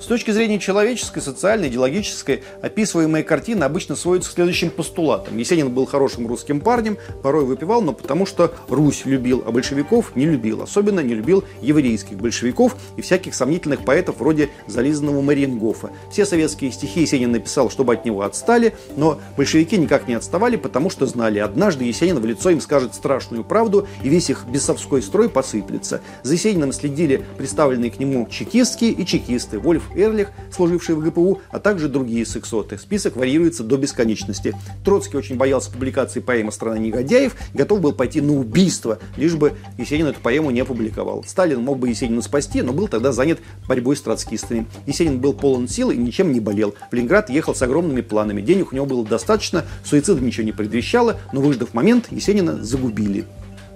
С 0.00 0.06
точки 0.06 0.30
зрения 0.30 0.58
человеческой, 0.58 1.20
социальной, 1.20 1.68
идеологической, 1.68 2.42
описываемая 2.62 3.22
картина 3.22 3.66
обычно 3.66 3.94
сводится 3.94 4.30
к 4.30 4.34
следующим 4.34 4.70
постулатам. 4.70 5.36
Есенин 5.36 5.68
был 5.68 5.84
хорошим 5.84 6.26
русским 6.26 6.60
парнем, 6.60 6.96
порой 7.22 7.44
выпивал, 7.44 7.82
но 7.82 7.92
потому 7.92 8.24
что 8.24 8.54
Русь 8.68 9.02
любил, 9.04 9.44
а 9.46 9.52
большевиков 9.52 10.16
не 10.16 10.24
любил. 10.24 10.62
Особенно 10.62 11.00
не 11.00 11.14
любил 11.14 11.44
еврейских 11.60 12.16
большевиков 12.16 12.76
и 12.96 13.02
всяких 13.02 13.34
сомнительных 13.34 13.84
поэтов 13.84 14.20
вроде 14.20 14.48
зализанного 14.66 15.20
Мариенгофа. 15.20 15.90
Все 16.10 16.24
советские 16.24 16.72
стихи 16.72 17.02
Есенин 17.02 17.32
написал, 17.32 17.68
чтобы 17.68 17.92
от 17.92 18.06
него 18.06 18.22
отстали, 18.22 18.74
но 18.96 19.20
большевики 19.36 19.76
никак 19.76 20.08
не 20.08 20.14
отставали, 20.14 20.56
потому 20.56 20.88
что 20.88 21.04
знали, 21.04 21.40
однажды 21.40 21.84
Есенин 21.84 22.18
в 22.20 22.24
лицо 22.24 22.48
им 22.48 22.62
скажет 22.62 22.94
страшную 22.94 23.44
правду, 23.44 23.86
и 24.02 24.08
весь 24.08 24.30
их 24.30 24.46
бесовской 24.46 25.02
строй 25.02 25.28
посыплется. 25.28 26.00
За 26.22 26.32
Есениным 26.32 26.72
следили 26.72 27.22
представленные 27.36 27.90
к 27.90 27.98
нему 27.98 28.26
чекистские 28.30 28.92
и 28.92 29.04
чекисты, 29.04 29.58
Вольф 29.58 29.89
Эрлих, 29.94 30.30
служивший 30.52 30.94
в 30.94 31.00
ГПУ, 31.00 31.40
а 31.50 31.58
также 31.58 31.88
другие 31.88 32.26
сексоты. 32.26 32.78
Список 32.78 33.16
варьируется 33.16 33.64
до 33.64 33.76
бесконечности. 33.76 34.54
Троцкий 34.84 35.16
очень 35.16 35.36
боялся 35.36 35.70
публикации 35.70 36.20
поэмы 36.20 36.52
«Страна 36.52 36.78
негодяев», 36.78 37.34
готов 37.54 37.80
был 37.80 37.92
пойти 37.92 38.20
на 38.20 38.34
убийство, 38.34 38.98
лишь 39.16 39.34
бы 39.34 39.54
Есенин 39.78 40.06
эту 40.06 40.20
поэму 40.20 40.50
не 40.50 40.60
опубликовал. 40.60 41.24
Сталин 41.26 41.60
мог 41.60 41.78
бы 41.78 41.88
Есенина 41.88 42.22
спасти, 42.22 42.62
но 42.62 42.72
был 42.72 42.88
тогда 42.88 43.12
занят 43.12 43.38
борьбой 43.68 43.96
с 43.96 44.00
троцкистами. 44.00 44.66
Есенин 44.86 45.20
был 45.20 45.32
полон 45.32 45.68
сил 45.68 45.90
и 45.90 45.96
ничем 45.96 46.32
не 46.32 46.40
болел. 46.40 46.74
В 46.90 46.94
Ленинград 46.94 47.30
ехал 47.30 47.54
с 47.54 47.62
огромными 47.62 48.00
планами. 48.00 48.40
Денег 48.40 48.72
у 48.72 48.76
него 48.76 48.86
было 48.86 49.04
достаточно, 49.04 49.64
суицида 49.84 50.20
ничего 50.20 50.44
не 50.44 50.52
предвещало, 50.52 51.18
но 51.32 51.40
выждав 51.40 51.74
момент, 51.74 52.06
Есенина 52.10 52.62
загубили. 52.62 53.24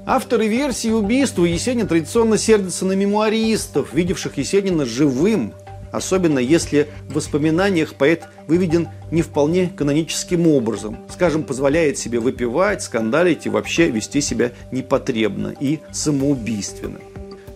Авторы 0.06 0.48
версии 0.48 0.90
убийства 0.90 1.44
Есенина 1.44 1.88
традиционно 1.88 2.36
сердятся 2.36 2.84
на 2.84 2.92
мемуаристов, 2.92 3.94
видевших 3.94 4.36
Есенина 4.36 4.84
живым, 4.84 5.54
особенно 5.94 6.38
если 6.38 6.88
в 7.08 7.14
воспоминаниях 7.14 7.94
поэт 7.94 8.24
выведен 8.48 8.88
не 9.10 9.22
вполне 9.22 9.68
каноническим 9.68 10.48
образом, 10.48 10.98
скажем, 11.12 11.44
позволяет 11.44 11.98
себе 11.98 12.18
выпивать, 12.18 12.82
скандалить 12.82 13.46
и 13.46 13.48
вообще 13.48 13.90
вести 13.90 14.20
себя 14.20 14.52
непотребно 14.72 15.54
и 15.58 15.78
самоубийственно. 15.92 16.98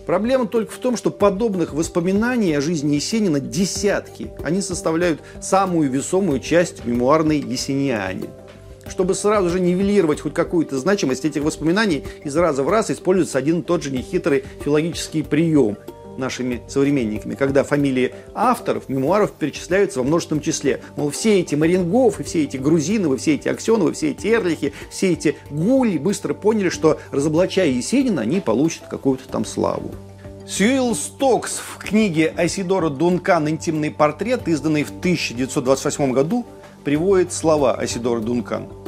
Проблема 0.05 0.47
только 0.47 0.71
в 0.71 0.77
том, 0.77 0.97
что 0.97 1.11
подобных 1.11 1.73
воспоминаний 1.73 2.53
о 2.53 2.61
жизни 2.61 2.95
Есенина 2.95 3.39
десятки. 3.39 4.31
Они 4.43 4.61
составляют 4.61 5.19
самую 5.39 5.91
весомую 5.91 6.39
часть 6.39 6.85
мемуарной 6.85 7.39
Есениане– 7.39 8.29
чтобы 8.89 9.13
сразу 9.13 9.49
же 9.49 9.59
нивелировать 9.59 10.21
хоть 10.21 10.33
какую-то 10.33 10.77
значимость 10.77 11.23
этих 11.23 11.43
воспоминаний, 11.43 12.03
из 12.23 12.35
раза 12.35 12.63
в 12.63 12.69
раз 12.69 12.91
используется 12.91 13.37
один 13.37 13.59
и 13.59 13.63
тот 13.63 13.83
же 13.83 13.91
нехитрый 13.91 14.43
филологический 14.63 15.23
прием 15.23 15.77
нашими 16.19 16.61
современниками, 16.67 17.35
когда 17.35 17.63
фамилии 17.63 18.13
авторов 18.35 18.89
мемуаров 18.89 19.31
перечисляются 19.31 19.99
во 19.99 20.05
множественном 20.05 20.43
числе. 20.43 20.81
Мол, 20.95 21.09
все 21.09 21.39
эти 21.39 21.55
Марингов, 21.55 22.19
и 22.19 22.23
все 22.23 22.43
эти 22.43 22.57
Грузиновы, 22.57 23.17
все 23.17 23.35
эти 23.35 23.47
Аксеновы, 23.47 23.93
все 23.93 24.11
эти 24.11 24.27
Эрлихи, 24.27 24.73
все 24.89 25.13
эти 25.13 25.37
Гули 25.49 25.97
быстро 25.97 26.33
поняли, 26.33 26.69
что 26.69 26.99
разоблачая 27.11 27.67
Есенина, 27.67 28.21
они 28.21 28.39
получат 28.39 28.83
какую-то 28.89 29.27
там 29.27 29.45
славу. 29.45 29.91
Сьюил 30.47 30.95
Стокс 30.95 31.57
в 31.57 31.77
книге 31.77 32.33
Айсидора 32.35 32.89
Дункан 32.89 33.49
«Интимный 33.49 33.91
портрет», 33.91 34.47
изданной 34.47 34.83
в 34.83 34.89
1928 34.89 36.11
году, 36.11 36.45
приводит 36.83 37.31
слова 37.33 37.75
Айсидора 37.75 38.19
Дункан– 38.19 38.67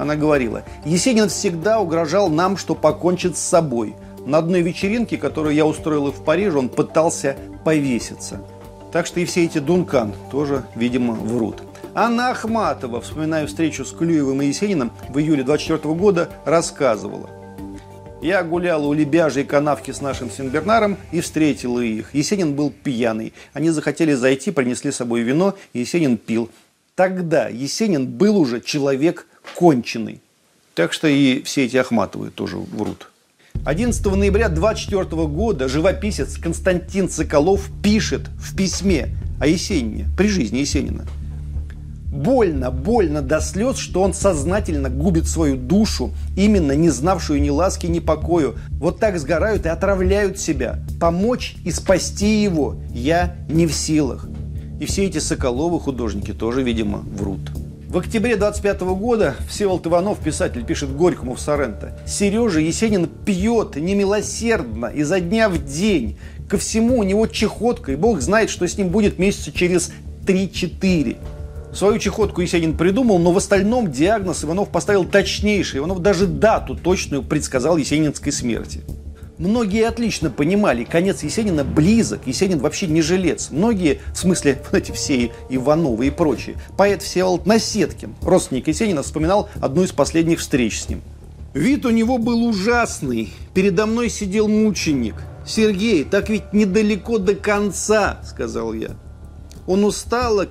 она 0.00 0.16
говорила, 0.16 0.62
Есенин 0.86 1.28
всегда 1.28 1.78
угрожал 1.78 2.30
нам, 2.30 2.56
что 2.56 2.74
покончит 2.74 3.36
с 3.36 3.40
собой. 3.40 3.94
На 4.26 4.38
одной 4.38 4.62
вечеринке, 4.62 5.16
которую 5.16 5.54
я 5.54 5.66
устроила 5.66 6.12
в 6.12 6.24
Париже, 6.24 6.58
он 6.58 6.68
пытался 6.68 7.36
повеситься. 7.64 8.44
Так 8.92 9.06
что 9.06 9.20
и 9.20 9.24
все 9.24 9.44
эти 9.44 9.58
Дункан 9.58 10.12
тоже, 10.30 10.64
видимо, 10.74 11.14
врут. 11.14 11.62
Анна 11.94 12.30
Ахматова, 12.30 13.00
вспоминая 13.00 13.46
встречу 13.46 13.84
с 13.84 13.92
Клюевым 13.92 14.42
и 14.42 14.46
Есениным 14.46 14.92
в 15.08 15.18
июле 15.18 15.42
24 15.42 15.94
года, 15.94 16.30
рассказывала. 16.44 17.28
Я 18.22 18.42
гуляла 18.42 18.86
у 18.86 18.92
лебяжьей 18.92 19.46
канавки 19.46 19.90
с 19.90 20.02
нашим 20.02 20.30
Синбернаром 20.30 20.98
и 21.10 21.20
встретила 21.20 21.80
их. 21.80 22.14
Есенин 22.14 22.54
был 22.54 22.70
пьяный. 22.70 23.32
Они 23.54 23.70
захотели 23.70 24.12
зайти, 24.12 24.50
принесли 24.50 24.92
с 24.92 24.96
собой 24.96 25.22
вино, 25.22 25.54
и 25.72 25.80
Есенин 25.80 26.18
пил. 26.18 26.50
Тогда 26.94 27.48
Есенин 27.48 28.06
был 28.06 28.36
уже 28.36 28.60
человек 28.60 29.26
конченый. 29.54 30.20
Так 30.74 30.92
что 30.92 31.08
и 31.08 31.42
все 31.42 31.64
эти 31.64 31.78
Ахматовы 31.78 32.30
тоже 32.30 32.58
врут. 32.58 33.10
11 33.64 34.04
ноября 34.06 34.48
24 34.48 35.04
года 35.26 35.68
живописец 35.68 36.38
Константин 36.38 37.10
Соколов 37.10 37.68
пишет 37.82 38.28
в 38.38 38.56
письме 38.56 39.16
о 39.38 39.46
Есенине, 39.46 40.06
при 40.16 40.28
жизни 40.28 40.58
Есенина. 40.58 41.04
Больно, 42.10 42.70
больно 42.70 43.22
до 43.22 43.40
слез, 43.40 43.76
что 43.76 44.02
он 44.02 44.14
сознательно 44.14 44.88
губит 44.88 45.28
свою 45.28 45.56
душу, 45.56 46.12
именно 46.36 46.72
не 46.72 46.90
знавшую 46.90 47.40
ни 47.40 47.50
ласки, 47.50 47.86
ни 47.86 48.00
покою. 48.00 48.56
Вот 48.70 48.98
так 48.98 49.18
сгорают 49.18 49.66
и 49.66 49.68
отравляют 49.68 50.38
себя. 50.38 50.80
Помочь 50.98 51.56
и 51.64 51.70
спасти 51.70 52.42
его 52.42 52.76
я 52.92 53.36
не 53.48 53.66
в 53.66 53.72
силах. 53.72 54.26
И 54.80 54.86
все 54.86 55.04
эти 55.04 55.18
Соколовы 55.18 55.78
художники 55.78 56.32
тоже, 56.32 56.62
видимо, 56.62 56.98
врут. 56.98 57.50
В 57.90 57.98
октябре 57.98 58.36
25 58.36 58.82
года 58.82 59.34
Всеволод 59.48 59.84
Иванов, 59.84 60.20
писатель, 60.20 60.64
пишет 60.64 60.94
Горькому 60.94 61.34
в 61.34 61.40
Соренто. 61.40 61.98
Сережа 62.06 62.60
Есенин 62.60 63.08
пьет 63.08 63.74
немилосердно 63.74 64.86
изо 64.86 65.18
дня 65.18 65.48
в 65.48 65.58
день. 65.64 66.16
Ко 66.48 66.56
всему 66.56 67.00
у 67.00 67.02
него 67.02 67.26
чехотка, 67.26 67.90
и 67.90 67.96
бог 67.96 68.20
знает, 68.20 68.48
что 68.48 68.68
с 68.68 68.78
ним 68.78 68.90
будет 68.90 69.18
месяца 69.18 69.50
через 69.50 69.90
3-4. 70.24 71.16
Свою 71.74 71.98
чехотку 71.98 72.42
Есенин 72.42 72.76
придумал, 72.76 73.18
но 73.18 73.32
в 73.32 73.36
остальном 73.38 73.90
диагноз 73.90 74.44
Иванов 74.44 74.68
поставил 74.68 75.04
точнейший. 75.04 75.80
Иванов 75.80 76.00
даже 76.00 76.28
дату 76.28 76.76
точную 76.76 77.24
предсказал 77.24 77.76
есенинской 77.76 78.30
смерти. 78.30 78.82
Многие 79.40 79.88
отлично 79.88 80.28
понимали, 80.28 80.84
конец 80.84 81.22
Есенина 81.22 81.64
близок, 81.64 82.26
Есенин 82.26 82.58
вообще 82.58 82.86
не 82.88 83.00
жилец. 83.00 83.48
Многие, 83.50 84.02
в 84.12 84.18
смысле, 84.18 84.62
эти 84.72 84.92
все 84.92 85.32
Ивановы 85.48 86.08
и 86.08 86.10
прочие, 86.10 86.56
поэт 86.76 87.00
Всеволод 87.00 87.46
Насеткин, 87.46 88.14
родственник 88.20 88.68
Есенина, 88.68 89.02
вспоминал 89.02 89.48
одну 89.62 89.82
из 89.82 89.92
последних 89.92 90.40
встреч 90.40 90.82
с 90.82 90.90
ним. 90.90 91.00
Вид 91.54 91.86
у 91.86 91.90
него 91.90 92.18
был 92.18 92.44
ужасный. 92.44 93.32
Передо 93.54 93.86
мной 93.86 94.10
сидел 94.10 94.46
мученик. 94.46 95.14
«Сергей, 95.46 96.04
так 96.04 96.28
ведь 96.28 96.52
недалеко 96.52 97.16
до 97.16 97.34
конца»,— 97.34 98.20
сказал 98.24 98.74
я. 98.74 98.90
Он 99.66 99.84
устало, 99.84 100.48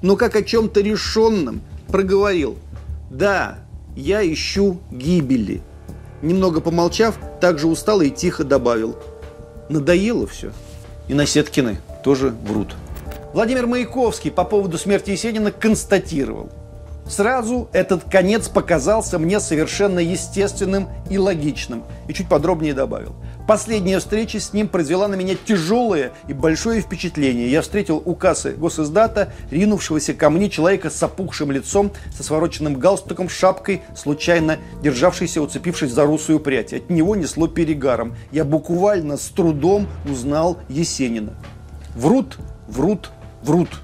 но 0.00 0.16
как 0.16 0.34
о 0.34 0.42
чем-то 0.42 0.80
решенном, 0.80 1.60
проговорил. 1.88 2.56
«Да, 3.10 3.58
я 3.94 4.26
ищу 4.26 4.80
гибели». 4.90 5.60
Немного 6.22 6.60
помолчав, 6.60 7.18
также 7.40 7.66
устал 7.66 8.00
и 8.00 8.10
тихо 8.10 8.44
добавил. 8.44 8.96
Надоело 9.68 10.26
все. 10.26 10.52
И 11.08 11.14
Насеткины 11.14 11.78
тоже 12.04 12.30
врут. 12.44 12.74
Владимир 13.32 13.66
Маяковский 13.66 14.30
по 14.30 14.44
поводу 14.44 14.76
смерти 14.78 15.10
Есенина 15.10 15.52
констатировал. 15.52 16.50
Сразу 17.10 17.68
этот 17.72 18.04
конец 18.04 18.48
показался 18.48 19.18
мне 19.18 19.40
совершенно 19.40 19.98
естественным 19.98 20.88
и 21.10 21.18
логичным. 21.18 21.82
И 22.06 22.14
чуть 22.14 22.28
подробнее 22.28 22.72
добавил. 22.72 23.16
Последняя 23.48 23.98
встреча 23.98 24.38
с 24.38 24.52
ним 24.52 24.68
произвела 24.68 25.08
на 25.08 25.16
меня 25.16 25.34
тяжелое 25.34 26.12
и 26.28 26.32
большое 26.32 26.80
впечатление. 26.80 27.50
Я 27.50 27.62
встретил 27.62 28.00
у 28.04 28.14
кассы 28.14 28.52
госиздата 28.52 29.32
ринувшегося 29.50 30.14
ко 30.14 30.30
мне 30.30 30.48
человека 30.48 30.88
с 30.88 31.02
опухшим 31.02 31.50
лицом, 31.50 31.90
со 32.16 32.22
свороченным 32.22 32.76
галстуком, 32.76 33.28
шапкой, 33.28 33.82
случайно 33.96 34.58
державшийся, 34.80 35.42
уцепившись 35.42 35.90
за 35.90 36.04
русую 36.04 36.38
прядь. 36.38 36.72
От 36.72 36.90
него 36.90 37.16
несло 37.16 37.48
перегаром. 37.48 38.14
Я 38.30 38.44
буквально 38.44 39.16
с 39.16 39.24
трудом 39.30 39.88
узнал 40.08 40.58
Есенина. 40.68 41.34
Врут, 41.96 42.38
врут, 42.68 43.10
врут. 43.42 43.80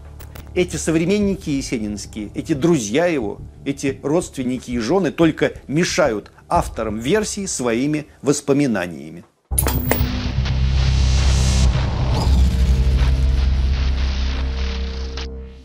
Эти 0.57 0.77
современники 0.77 1.51
есенинские, 1.51 2.31
эти 2.35 2.55
друзья 2.55 3.05
его, 3.05 3.43
эти 3.67 4.01
родственники 4.03 4.71
и 4.71 4.79
жены 4.79 5.11
только 5.11 5.53
мешают 5.69 6.33
авторам 6.49 6.99
версии 6.99 7.45
своими 7.45 8.07
воспоминаниями. 8.23 9.23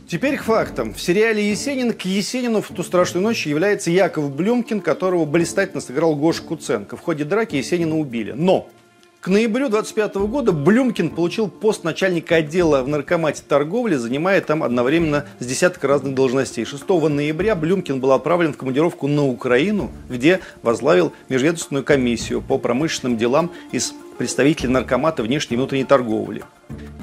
Теперь 0.09 0.35
к 0.35 0.43
фактам. 0.43 0.93
В 0.93 0.99
сериале 0.99 1.49
«Есенин» 1.49 1.93
к 1.93 2.01
Есенину 2.01 2.61
в 2.61 2.67
ту 2.67 2.83
страшную 2.83 3.23
ночь 3.23 3.47
является 3.47 3.91
Яков 3.91 4.35
Блюмкин, 4.35 4.81
которого 4.81 5.23
блистательно 5.23 5.79
сыграл 5.79 6.17
Гоша 6.17 6.43
Куценко. 6.43 6.97
В 6.97 6.99
ходе 6.99 7.23
драки 7.23 7.55
Есенина 7.55 7.97
убили. 7.97 8.33
Но 8.33 8.67
к 9.21 9.27
ноябрю 9.27 9.69
25 9.69 10.15
года 10.15 10.51
Блюмкин 10.51 11.11
получил 11.11 11.47
пост 11.47 11.83
начальника 11.83 12.37
отдела 12.37 12.81
в 12.81 12.87
наркомате 12.87 13.43
торговли, 13.47 13.93
занимая 13.93 14.41
там 14.41 14.63
одновременно 14.63 15.27
с 15.37 15.45
десяток 15.45 15.83
разных 15.83 16.15
должностей. 16.15 16.65
6 16.65 16.89
ноября 16.89 17.55
Блюмкин 17.55 17.99
был 17.99 18.13
отправлен 18.13 18.51
в 18.51 18.57
командировку 18.57 19.05
на 19.05 19.27
Украину, 19.27 19.91
где 20.09 20.39
возглавил 20.63 21.13
межведомственную 21.29 21.85
комиссию 21.85 22.41
по 22.41 22.57
промышленным 22.57 23.15
делам 23.15 23.51
из 23.71 23.93
представителей 24.17 24.69
наркомата 24.69 25.21
внешней 25.21 25.53
и 25.53 25.57
внутренней 25.57 25.85
торговли. 25.85 26.43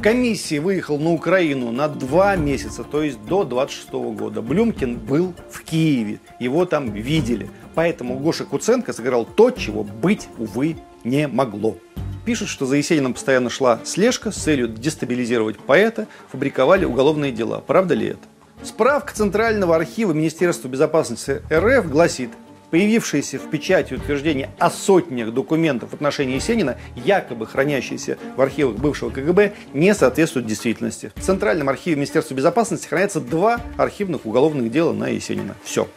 Комиссия 0.03 0.59
выехал 0.59 0.99
на 0.99 1.13
Украину 1.13 1.71
на 1.71 1.87
два 1.87 2.35
месяца, 2.35 2.83
то 2.83 3.01
есть 3.01 3.25
до 3.27 3.45
26 3.45 3.93
года. 3.93 4.43
Блюмкин 4.43 4.97
был 4.97 5.35
в 5.53 5.63
Киеве, 5.63 6.19
его 6.41 6.65
там 6.65 6.93
видели. 6.93 7.49
Поэтому 7.77 8.19
Гоша 8.19 8.45
Куценко 8.45 8.93
сыграл 8.93 9.25
то, 9.25 9.53
чего 9.53 9.85
быть, 9.85 10.29
увы, 10.37 10.77
не 11.05 11.29
могло. 11.29 11.77
Пишут, 12.25 12.49
что 12.49 12.67
за 12.67 12.77
Есениным 12.77 13.15
постоянно 13.15 13.49
шла 13.49 13.81
слежка 13.85 14.31
с 14.31 14.37
целью 14.37 14.69
дестабилизировать 14.69 15.59
поэта, 15.59 16.07
фабриковали 16.31 16.85
уголовные 16.85 17.33
дела. 17.33 17.63
Правда 17.67 17.95
ли 17.95 18.09
это? 18.09 18.21
Справка 18.63 19.15
Центрального 19.15 19.77
архива 19.77 20.13
Министерства 20.13 20.69
безопасности 20.69 21.43
РФ 21.51 21.89
гласит, 21.89 22.31
появившиеся 22.71 23.39
в 23.39 23.49
печати 23.51 23.95
утверждение 23.95 24.51
о 24.59 24.71
сотнях 24.71 25.33
документов 25.33 25.91
в 25.91 25.95
отношении 25.95 26.35
Есенина, 26.35 26.77
якобы 26.97 27.47
хранящиеся 27.47 28.19
в 28.37 28.41
архивах 28.41 28.77
бывшего 28.77 29.11
КГБ, 29.11 29.55
не 29.73 29.95
соответствуют 29.95 30.47
действительности. 30.47 31.13
В 31.17 31.23
Центральном 31.23 31.69
архиве 31.69 31.97
Министерства 31.97 32.35
безопасности 32.35 32.89
хранятся 32.89 33.21
два 33.21 33.61
архивных 33.77 34.27
уголовных 34.27 34.71
дела 34.71 34.93
на 34.93 35.09
Есенина. 35.09 35.55
Все. 35.63 35.89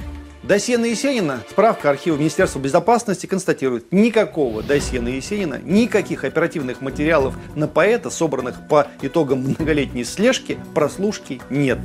Досье 0.43 0.79
на 0.79 0.85
Есенина, 0.85 1.43
справка 1.47 1.91
архива 1.91 2.17
Министерства 2.17 2.57
безопасности 2.57 3.27
констатирует, 3.27 3.91
никакого 3.91 4.63
досье 4.63 4.99
на 4.99 5.09
Есенина, 5.09 5.59
никаких 5.63 6.23
оперативных 6.23 6.81
материалов 6.81 7.35
на 7.55 7.67
поэта, 7.67 8.09
собранных 8.09 8.67
по 8.67 8.87
итогам 9.03 9.41
многолетней 9.41 10.03
слежки, 10.03 10.57
прослушки 10.73 11.39
нет. 11.51 11.77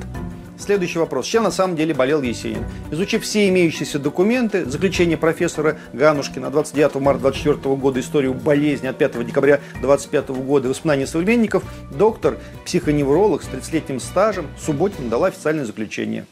Следующий 0.59 0.99
вопрос. 0.99 1.27
Чем 1.27 1.43
на 1.43 1.51
самом 1.51 1.77
деле 1.77 1.93
болел 1.93 2.23
Есенин? 2.23 2.65
Изучив 2.91 3.25
все 3.25 3.47
имеющиеся 3.51 3.99
документы, 3.99 4.65
заключение 4.65 5.19
профессора 5.19 5.77
Ганушкина 5.93 6.51
29 6.51 6.95
марта 6.95 7.21
24 7.21 7.77
года, 7.77 8.01
историю 8.01 8.33
болезни 8.33 8.87
от 8.87 8.97
5 8.97 9.27
декабря 9.27 9.61
25 9.83 10.31
года, 10.31 10.71
воспоминания 10.71 11.07
современников, 11.07 11.63
доктор, 11.91 12.39
психоневролог 12.65 13.43
с 13.43 13.49
30-летним 13.49 14.01
стажем 14.01 14.47
Субботин 14.59 15.11
дала 15.11 15.27
официальное 15.27 15.67
заключение. 15.67 16.25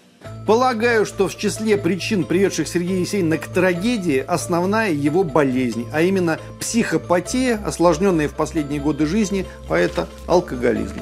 Полагаю, 0.47 1.07
что 1.07 1.27
в 1.27 1.37
числе 1.37 1.79
причин, 1.79 2.25
приведших 2.25 2.69
Сергея 2.69 3.01
Есенина 3.01 3.39
к 3.39 3.47
трагедии, 3.47 4.23
основная 4.27 4.93
его 4.93 5.25
болезнь, 5.25 5.87
а 5.91 6.03
именно 6.03 6.39
психопатия, 6.61 7.59
осложненная 7.65 8.29
в 8.29 8.35
последние 8.35 8.81
годы 8.81 9.07
жизни 9.07 9.47
поэта 9.69 10.07
алкоголизм. 10.27 10.97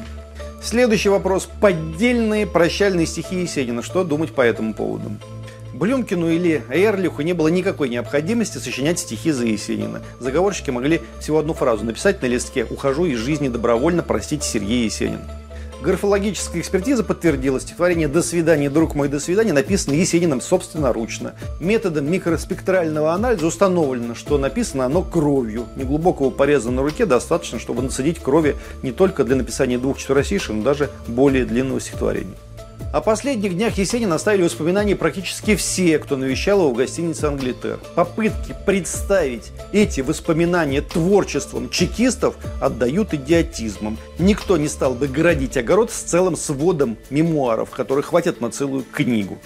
Следующий 0.62 1.08
вопрос. 1.08 1.48
Поддельные 1.60 2.46
прощальные 2.46 3.06
стихи 3.06 3.40
Есенина. 3.40 3.82
Что 3.82 4.04
думать 4.04 4.32
по 4.32 4.42
этому 4.42 4.74
поводу? 4.74 5.10
Блюмкину 5.74 6.30
или 6.30 6.62
Эрлиху 6.70 7.22
не 7.22 7.32
было 7.32 7.48
никакой 7.48 7.88
необходимости 7.88 8.58
сочинять 8.58 9.00
стихи 9.00 9.32
за 9.32 9.46
Есенина. 9.46 10.02
Заговорщики 10.20 10.70
могли 10.70 11.00
всего 11.18 11.40
одну 11.40 11.54
фразу 11.54 11.84
написать 11.84 12.22
на 12.22 12.26
листке 12.26 12.64
«Ухожу 12.64 13.06
из 13.06 13.18
жизни 13.18 13.48
добровольно, 13.48 14.04
простите, 14.04 14.46
Сергей 14.46 14.84
Есенин». 14.84 15.20
Графологическая 15.82 16.60
экспертиза 16.60 17.02
подтвердила, 17.02 17.58
стихотворение 17.58 18.06
«До 18.06 18.22
свидания, 18.22 18.70
друг 18.70 18.94
мой, 18.94 19.08
до 19.08 19.18
свидания» 19.18 19.52
написано 19.52 19.94
Есениным 19.94 20.40
собственноручно. 20.40 21.34
Методом 21.58 22.08
микроспектрального 22.08 23.12
анализа 23.12 23.44
установлено, 23.48 24.14
что 24.14 24.38
написано 24.38 24.84
оно 24.84 25.02
кровью. 25.02 25.66
Неглубокого 25.74 26.30
пореза 26.30 26.70
на 26.70 26.82
руке 26.82 27.04
достаточно, 27.04 27.58
чтобы 27.58 27.82
насадить 27.82 28.20
крови 28.20 28.54
не 28.84 28.92
только 28.92 29.24
для 29.24 29.34
написания 29.34 29.76
двух 29.76 29.98
четверостишей, 29.98 30.54
но 30.54 30.62
даже 30.62 30.88
более 31.08 31.44
длинного 31.44 31.80
стихотворения. 31.80 32.36
О 32.92 33.00
последних 33.00 33.54
днях 33.56 33.78
Есенина 33.78 34.16
оставили 34.16 34.42
воспоминания 34.42 34.94
практически 34.94 35.56
все, 35.56 35.98
кто 35.98 36.18
навещал 36.18 36.58
его 36.58 36.72
в 36.72 36.76
гостинице 36.76 37.24
«Англитер». 37.24 37.78
Попытки 37.94 38.54
представить 38.66 39.50
эти 39.72 40.02
воспоминания 40.02 40.82
творчеством 40.82 41.70
чекистов 41.70 42.36
отдают 42.60 43.14
идиотизмом. 43.14 43.96
Никто 44.18 44.58
не 44.58 44.68
стал 44.68 44.92
бы 44.92 45.08
городить 45.08 45.56
огород 45.56 45.90
с 45.90 46.02
целым 46.02 46.36
сводом 46.36 46.98
мемуаров, 47.08 47.70
которые 47.70 48.04
хватит 48.04 48.42
на 48.42 48.50
целую 48.50 48.84
книгу. 48.84 49.38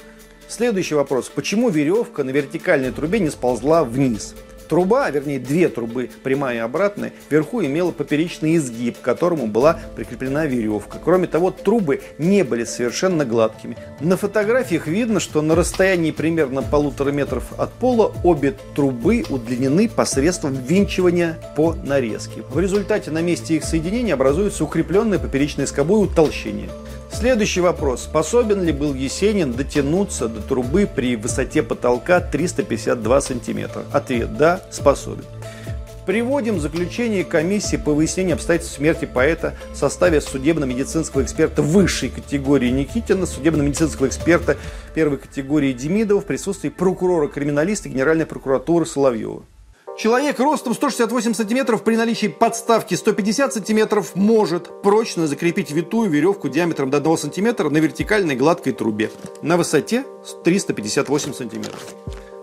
Следующий 0.49 0.97
вопрос. 0.97 1.31
Почему 1.33 1.69
веревка 1.69 2.25
на 2.25 2.31
вертикальной 2.31 2.91
трубе 2.91 3.21
не 3.21 3.31
сползла 3.31 3.85
вниз? 3.85 4.35
Труба, 4.69 5.11
вернее 5.11 5.39
две 5.39 5.69
трубы, 5.69 6.11
прямая 6.23 6.57
и 6.57 6.61
обратная, 6.61 7.13
вверху 7.31 7.63
имела 7.63 7.93
поперечный 7.93 8.57
изгиб, 8.57 8.99
к 8.99 9.03
которому 9.03 9.47
была 9.47 9.79
прикреплена 9.95 10.47
веревка. 10.47 10.99
Кроме 11.03 11.27
того, 11.27 11.51
трубы 11.51 12.01
не 12.19 12.43
были 12.43 12.65
совершенно 12.65 13.25
гладкими. 13.25 13.77
На 14.01 14.17
фотографиях 14.17 14.87
видно, 14.87 15.21
что 15.21 15.43
на 15.43 15.55
расстоянии 15.55 16.11
примерно 16.11 16.63
полутора 16.63 17.13
метров 17.13 17.45
от 17.59 17.73
пола 17.73 18.13
обе 18.25 18.55
трубы 18.75 19.25
удлинены 19.29 19.89
посредством 19.89 20.55
винчивания 20.55 21.39
по 21.57 21.75
нарезке. 21.75 22.43
В 22.51 22.59
результате 22.59 23.11
на 23.11 23.23
месте 23.23 23.57
их 23.57 23.65
соединения 23.65 24.15
образуется 24.15 24.65
укрепленное 24.65 25.19
поперечной 25.19 25.67
скобой 25.67 26.05
утолщение. 26.05 26.69
Следующий 27.13 27.61
вопрос. 27.61 28.03
Способен 28.03 28.63
ли 28.63 28.73
был 28.73 28.95
Есенин 28.95 29.53
дотянуться 29.53 30.29
до 30.29 30.41
трубы 30.41 30.89
при 30.93 31.17
высоте 31.17 31.63
потолка 31.63 32.21
352 32.21 33.21
сантиметра? 33.21 33.85
Ответ– 33.93 34.37
да, 34.39 34.61
способен. 34.71 35.25
Приводим 36.07 36.61
заключение 36.61 37.25
комиссии 37.25 37.77
по 37.77 37.93
выяснению 37.93 38.35
обстоятельств 38.35 38.77
смерти 38.77 39.07
поэта 39.07 39.57
в 39.73 39.77
составе 39.77 40.21
судебно-медицинского 40.21 41.23
эксперта 41.23 41.63
высшей 41.63 42.11
категории 42.11 42.71
Никитина, 42.71 43.27
судебно-медицинского 43.27 44.07
эксперта 44.07 44.57
первой 44.95 45.19
категории 45.19 45.73
Демидова 45.73 46.21
в 46.21 46.25
присутствии 46.25 46.69
прокурора-криминалиста 46.69 47.89
Генеральной 47.89 48.25
прокуратуры 48.25 48.87
Соловьева. 48.87 49.43
Человек 49.97 50.39
ростом 50.41 50.75
168 50.75 51.33
сантиметров 51.33 51.83
при 51.83 51.97
наличии 51.97 52.27
подставки 52.27 52.95
150 52.95 53.55
сантиметров 53.55 54.15
может 54.15 54.83
прочно 54.83 55.27
закрепить 55.27 55.71
витую 55.71 56.11
веревку 56.11 56.51
диаметром 56.51 56.91
до 56.91 56.99
1 56.99 57.17
сантиметра 57.17 57.71
на 57.71 57.79
вертикальной 57.79 58.37
гладкой 58.37 58.75
трубе 58.75 59.11
на 59.41 59.57
высоте 59.57 60.05
358 60.45 61.33
сантиметров. 61.33 61.83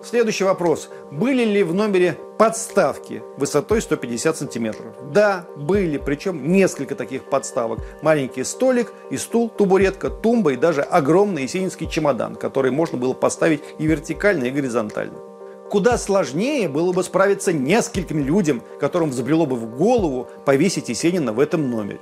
Следующий 0.03 0.45
вопрос. 0.45 0.89
Были 1.11 1.45
ли 1.45 1.61
в 1.61 1.75
номере 1.75 2.17
подставки 2.39 3.21
высотой 3.37 3.83
150 3.83 4.35
сантиметров? 4.35 4.95
Да, 5.11 5.45
были, 5.55 5.97
причем 5.99 6.51
несколько 6.51 6.95
таких 6.95 7.23
подставок. 7.23 7.79
Маленький 8.01 8.43
столик 8.43 8.91
и 9.11 9.17
стул, 9.17 9.49
табуретка, 9.49 10.09
тумба 10.09 10.53
и 10.53 10.57
даже 10.57 10.81
огромный 10.81 11.43
есенинский 11.43 11.87
чемодан, 11.87 12.35
который 12.35 12.71
можно 12.71 12.97
было 12.97 13.13
поставить 13.13 13.61
и 13.77 13.85
вертикально, 13.85 14.45
и 14.45 14.51
горизонтально. 14.51 15.32
Куда 15.73 15.97
сложнее 15.97 16.69
было 16.69 16.93
бы 16.93 17.03
справиться 17.03 17.51
нескольким 17.51 18.23
людям, 18.23 18.61
которым 18.79 19.09
взбрело 19.09 19.47
бы 19.47 19.55
в 19.55 19.75
голову 19.75 20.27
повесить 20.45 20.89
Есенина 20.89 21.33
в 21.33 21.39
этом 21.39 21.67
номере. 21.71 21.97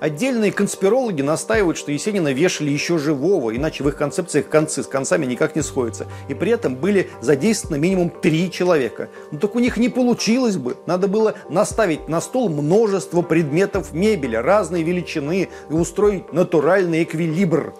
Отдельные 0.00 0.50
конспирологи 0.50 1.22
настаивают, 1.22 1.78
что 1.78 1.92
Есенина 1.92 2.32
вешали 2.32 2.70
еще 2.70 2.98
живого, 2.98 3.54
иначе 3.54 3.84
в 3.84 3.88
их 3.88 3.94
концепциях 3.94 4.48
концы 4.48 4.82
с 4.82 4.88
концами 4.88 5.24
никак 5.24 5.54
не 5.54 5.62
сходятся. 5.62 6.08
И 6.26 6.34
при 6.34 6.50
этом 6.50 6.74
были 6.74 7.10
задействованы 7.20 7.78
минимум 7.78 8.10
три 8.10 8.50
человека. 8.50 9.08
Но 9.30 9.38
так 9.38 9.54
у 9.54 9.60
них 9.60 9.76
не 9.76 9.88
получилось 9.88 10.56
бы. 10.56 10.76
Надо 10.86 11.06
было 11.06 11.34
наставить 11.48 12.08
на 12.08 12.20
стол 12.20 12.48
множество 12.48 13.22
предметов 13.22 13.92
мебели 13.92 14.34
разной 14.34 14.82
величины 14.82 15.48
и 15.70 15.72
устроить 15.72 16.32
натуральный 16.32 17.04
эквилибр. 17.04 17.72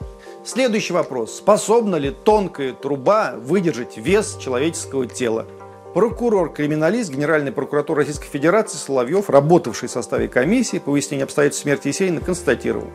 Следующий 0.44 0.92
вопрос. 0.92 1.36
Способна 1.36 1.94
ли 1.94 2.10
тонкая 2.10 2.72
труба 2.72 3.34
выдержать 3.36 3.96
вес 3.96 4.36
человеческого 4.40 5.06
тела? 5.06 5.46
Прокурор-криминалист 5.94 7.12
Генеральной 7.12 7.52
прокуратуры 7.52 8.00
Российской 8.00 8.26
Федерации 8.26 8.76
Соловьев, 8.76 9.30
работавший 9.30 9.88
в 9.88 9.92
составе 9.92 10.26
комиссии 10.26 10.78
по 10.78 10.90
выяснению 10.90 11.26
обстоятельств 11.26 11.62
смерти 11.62 11.88
Есенина, 11.88 12.20
констатировал. 12.20 12.88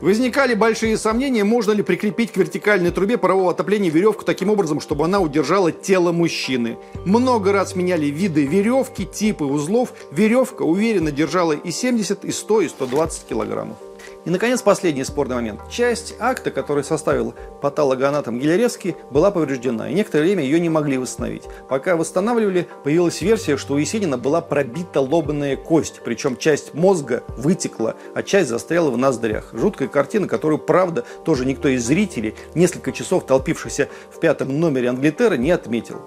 Возникали 0.00 0.54
большие 0.54 0.96
сомнения, 0.96 1.42
можно 1.42 1.72
ли 1.72 1.82
прикрепить 1.82 2.30
к 2.30 2.36
вертикальной 2.36 2.92
трубе 2.92 3.18
парового 3.18 3.50
отопления 3.50 3.90
веревку 3.90 4.24
таким 4.24 4.50
образом, 4.50 4.80
чтобы 4.80 5.04
она 5.06 5.18
удержала 5.18 5.72
тело 5.72 6.12
мужчины. 6.12 6.78
Много 7.04 7.52
раз 7.52 7.74
меняли 7.74 8.06
виды 8.06 8.46
веревки, 8.46 9.06
типы 9.06 9.44
узлов. 9.44 9.92
Веревка 10.12 10.62
уверенно 10.62 11.10
держала 11.10 11.52
и 11.52 11.72
70, 11.72 12.24
и 12.24 12.30
100, 12.30 12.60
и 12.60 12.68
120 12.68 13.26
килограммов. 13.26 13.78
И, 14.24 14.30
наконец, 14.30 14.62
последний 14.62 15.02
спорный 15.04 15.36
момент. 15.36 15.60
Часть 15.68 16.14
акта, 16.20 16.50
который 16.50 16.84
составил 16.84 17.34
патологоанатом 17.60 18.38
Гиляревский, 18.38 18.96
была 19.10 19.30
повреждена, 19.30 19.88
и 19.88 19.94
некоторое 19.94 20.24
время 20.24 20.44
ее 20.44 20.60
не 20.60 20.68
могли 20.68 20.96
восстановить. 20.96 21.44
Пока 21.68 21.96
восстанавливали, 21.96 22.68
появилась 22.84 23.20
версия, 23.20 23.56
что 23.56 23.74
у 23.74 23.78
Есенина 23.78 24.18
была 24.18 24.40
пробита 24.40 25.00
лобная 25.00 25.56
кость, 25.56 26.00
причем 26.04 26.36
часть 26.36 26.72
мозга 26.74 27.24
вытекла, 27.36 27.96
а 28.14 28.22
часть 28.22 28.48
застряла 28.48 28.90
в 28.90 28.96
ноздрях. 28.96 29.50
Жуткая 29.52 29.88
картина, 29.88 30.28
которую, 30.28 30.58
правда, 30.58 31.04
тоже 31.24 31.44
никто 31.44 31.68
из 31.68 31.84
зрителей, 31.84 32.34
несколько 32.54 32.92
часов 32.92 33.26
толпившихся 33.26 33.88
в 34.10 34.20
пятом 34.20 34.60
номере 34.60 34.90
Англитера, 34.90 35.34
не 35.34 35.50
отметил. 35.50 36.00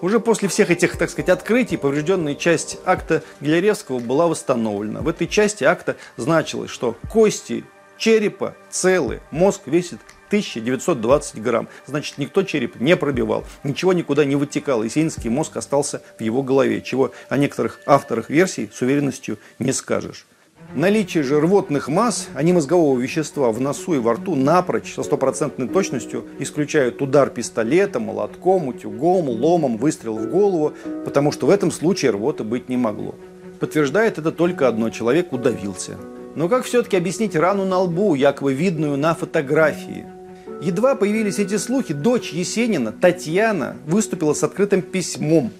Уже 0.00 0.18
после 0.18 0.48
всех 0.48 0.70
этих, 0.70 0.96
так 0.96 1.10
сказать, 1.10 1.28
открытий 1.28 1.76
поврежденная 1.76 2.34
часть 2.34 2.78
акта 2.84 3.22
Гиляревского 3.40 3.98
была 3.98 4.28
восстановлена. 4.28 5.00
В 5.00 5.08
этой 5.08 5.26
части 5.26 5.64
акта 5.64 5.96
значилось, 6.16 6.70
что 6.70 6.96
кости 7.10 7.64
черепа 7.98 8.54
целы, 8.70 9.20
мозг 9.30 9.62
весит 9.66 9.98
1920 10.28 11.42
грамм. 11.42 11.68
Значит, 11.86 12.16
никто 12.16 12.42
череп 12.42 12.80
не 12.80 12.96
пробивал, 12.96 13.44
ничего 13.62 13.92
никуда 13.92 14.24
не 14.24 14.36
вытекало. 14.36 14.84
Есенинский 14.84 15.28
мозг 15.28 15.56
остался 15.56 16.02
в 16.18 16.22
его 16.22 16.42
голове, 16.42 16.80
чего 16.80 17.12
о 17.28 17.36
некоторых 17.36 17.80
авторах 17.84 18.30
версий 18.30 18.70
с 18.72 18.80
уверенностью 18.80 19.38
не 19.58 19.72
скажешь. 19.72 20.24
Наличие 20.74 21.24
же 21.24 21.40
рвотных 21.40 21.88
масс, 21.88 22.28
а 22.32 22.44
не 22.44 22.52
мозгового 22.52 22.98
вещества 22.98 23.50
в 23.50 23.60
носу 23.60 23.94
и 23.94 23.98
во 23.98 24.14
рту 24.14 24.36
напрочь 24.36 24.94
со 24.94 25.02
стопроцентной 25.02 25.66
точностью 25.66 26.26
исключают 26.38 27.02
удар 27.02 27.28
пистолетом, 27.28 28.04
молотком, 28.04 28.68
утюгом, 28.68 29.28
ломом, 29.28 29.78
выстрел 29.78 30.16
в 30.16 30.30
голову, 30.30 30.74
потому 31.04 31.32
что 31.32 31.46
в 31.46 31.50
этом 31.50 31.72
случае 31.72 32.12
рвоты 32.12 32.44
быть 32.44 32.68
не 32.68 32.76
могло. 32.76 33.16
Подтверждает 33.58 34.18
это 34.18 34.30
только 34.30 34.68
одно– 34.68 34.90
человек 34.90 35.32
удавился. 35.32 35.96
Но 36.36 36.48
как 36.48 36.64
все-таки 36.64 36.96
объяснить 36.96 37.34
рану 37.34 37.64
на 37.64 37.80
лбу, 37.80 38.14
якобы 38.14 38.54
видную 38.54 38.96
на 38.96 39.16
фотографии? 39.16 40.06
Едва 40.62 40.94
появились 40.94 41.40
эти 41.40 41.56
слухи, 41.56 41.92
дочь 41.92 42.32
Есенина, 42.32 42.92
Татьяна, 42.92 43.76
выступила 43.86 44.34
с 44.34 44.44
открытым 44.44 44.82
письмом. 44.82 45.50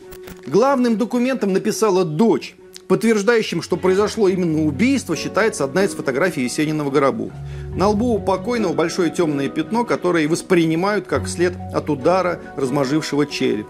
Главным 0.46 0.96
документом 0.96 1.52
написала 1.52 2.04
дочь, 2.04 2.54
Подтверждающим, 2.90 3.62
что 3.62 3.76
произошло 3.76 4.26
именно 4.26 4.64
убийство, 4.64 5.14
считается 5.14 5.62
одна 5.62 5.84
из 5.84 5.92
фотографий 5.92 6.42
Есенина 6.42 6.82
в 6.82 6.90
гробу. 6.90 7.30
На 7.72 7.86
лбу 7.86 8.14
у 8.14 8.18
покойного 8.18 8.72
большое 8.72 9.10
темное 9.12 9.48
пятно, 9.48 9.84
которое 9.84 10.26
воспринимают 10.26 11.06
как 11.06 11.28
след 11.28 11.54
от 11.72 11.88
удара, 11.88 12.40
размажившего 12.56 13.26
череп. 13.26 13.68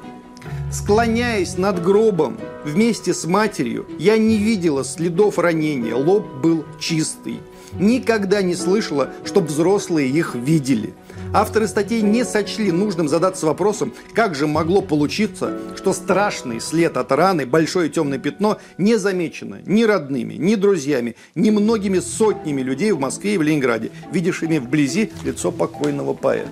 Склоняясь 0.73 1.59
над 1.59 1.83
гробом 1.83 2.39
вместе 2.65 3.13
с 3.13 3.27
матерью, 3.27 3.87
я 3.99 4.17
не 4.17 4.39
видела 4.39 4.85
следов 4.85 5.39
ранения, 5.39 5.95
лоб 5.95 6.25
был 6.43 6.65
чистый. 6.79 7.41
Никогда 7.75 8.41
не 8.41 8.55
слышала, 8.55 9.11
чтобы 9.27 9.49
взрослые 9.49 10.09
их 10.09 10.35
видели. 10.35 10.95
Авторы 11.33 11.69
статей 11.69 12.03
не 12.03 12.25
сочли 12.25 12.73
нужным 12.73 13.09
задаться 13.09 13.47
вопросом, 13.47 13.95
как 14.15 14.35
же 14.35 14.49
могло 14.49 14.83
получиться, 14.83 15.57
что 15.77 15.93
страшный 15.93 16.61
след 16.61 16.97
от 16.97 17.13
раны, 17.13 17.47
большое 17.47 17.89
темное 17.89 18.19
пятно, 18.19 18.59
не 18.79 18.97
замечено 18.97 19.61
ни 19.65 19.85
родными, 19.85 20.35
ни 20.35 20.57
друзьями, 20.57 21.15
ни 21.37 21.51
многими 21.51 22.01
сотнями 22.01 22.63
людей 22.63 22.91
в 22.91 22.99
Москве 22.99 23.37
и 23.37 23.39
в 23.39 23.43
Ленинграде, 23.43 23.93
видевшими 24.11 24.59
вблизи 24.59 25.13
лицо 25.23 25.53
покойного 25.53 26.15
поэта. 26.15 26.51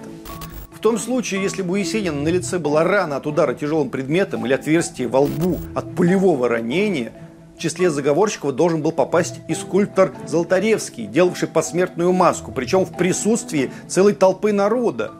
В 0.73 0.79
том 0.79 0.97
случае, 0.97 1.43
если 1.43 1.63
бы 1.63 1.73
у 1.73 1.75
Есенина 1.75 2.21
на 2.21 2.29
лице 2.29 2.61
была 2.61 2.85
рана 2.85 3.17
от 3.17 3.27
удара 3.27 3.55
тяжелым 3.55 3.91
предметом 3.91 4.47
или 4.47 4.53
отверстие 4.53 5.09
во 5.09 5.23
лбу 5.23 5.59
от 5.75 5.93
пулевого 5.97 6.49
ранения– 6.49 7.13
в 7.59 7.61
числе 7.61 7.91
заговорщиков 7.91 8.55
должен 8.55 8.83
был 8.83 8.93
попасть 8.93 9.41
и 9.49 9.55
скульптор 9.55 10.15
Золотаревский, 10.29 11.07
делавший 11.07 11.49
посмертную 11.49 12.13
маску, 12.13 12.53
причем 12.53 12.85
в 12.85 12.97
присутствии 12.97 13.73
целой 13.89 14.15
толпы 14.15 14.53
народа. 14.53 15.11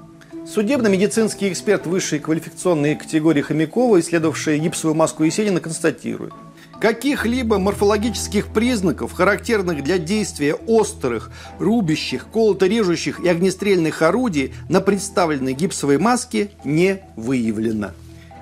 Судебно-медицинский 0.47 1.51
эксперт 1.51 1.87
высшей 1.87 2.21
квалификационной 2.21 2.95
категории 2.95 3.43
Хомякова, 3.43 3.99
исследовавший 3.99 4.59
гипсовую 4.61 4.95
маску 4.95 5.25
Есенина, 5.25 5.61
констатирует. 5.61 6.33
Каких-либо 6.81 7.59
морфологических 7.59 8.47
признаков, 8.53 9.13
характерных 9.13 9.83
для 9.83 9.99
действия 9.99 10.55
острых, 10.55 11.33
рубящих, 11.59 12.29
колото-режущих 12.29 13.19
и 13.19 13.29
огнестрельных 13.29 14.01
орудий 14.01 14.55
на 14.69 14.81
представленной 14.81 15.55
гипсовой 15.55 15.99
маске 15.99 16.53
не 16.65 17.03
выявлено. 17.17 17.91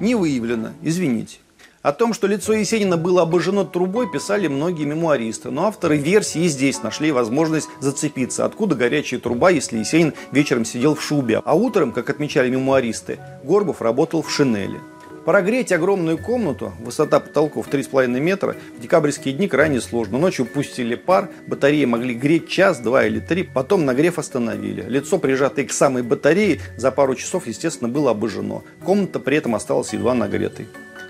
Не 0.00 0.14
выявлено, 0.14 0.72
извините. 0.82 1.38
О 1.87 1.92
том, 1.92 2.14
что 2.14 2.27
лицо 2.27 2.53
Есенина 2.53 2.96
было 2.96 3.22
обожжено 3.22 3.62
трубой, 3.62 4.11
писали 4.11 4.49
многие 4.49 4.87
мемуаристы, 4.87 5.53
но 5.53 5.66
авторы 5.66 5.96
версии 5.99 6.42
и 6.42 6.49
здесь 6.49 6.83
нашли 6.83 7.12
возможность 7.12 7.68
зацепиться, 7.79 8.44
откуда 8.44 8.75
горячая 8.75 9.20
труба, 9.20 9.51
если 9.51 9.79
Есенин 9.79 10.12
вечером 10.33 10.64
сидел 10.64 10.96
в 10.96 11.01
шубе, 11.01 11.40
а 11.44 11.55
утром, 11.55 11.92
как 11.92 12.11
отмечали 12.11 12.51
мемуаристы, 12.51 13.20
Горбов 13.44 13.83
работал 13.83 14.22
в 14.22 14.33
шинели. 14.33 14.81
Прогреть 15.25 15.70
огромную 15.70 16.18
комнату, 16.18 16.72
высота 16.81 17.20
потолков 17.20 17.68
3,5 17.68 18.09
метра, 18.18 18.57
в 18.77 18.81
декабрьские 18.81 19.35
дни 19.35 19.46
крайне 19.46 19.81
сложно. 19.81 20.18
Ночью 20.18 20.44
пустили 20.44 20.96
пар, 20.96 21.29
батареи 21.46 21.85
могли 21.85 22.14
греть 22.14 22.49
час, 22.49 22.81
два 22.81 23.07
или 23.07 23.20
три, 23.20 23.44
потом 23.44 23.85
нагрев 23.85 24.18
остановили. 24.18 24.83
Лицо, 24.88 25.18
прижатое 25.18 25.64
к 25.64 25.70
самой 25.70 26.03
батарее, 26.03 26.59
за 26.77 26.90
пару 26.90 27.14
часов, 27.14 27.46
естественно, 27.46 27.88
было 27.88 28.11
обожжено. 28.11 28.64
Комната 28.85 29.20
при 29.20 29.37
этом 29.37 29.55
осталась 29.55 29.92
едва 29.92 30.14
нагретой. 30.14 30.66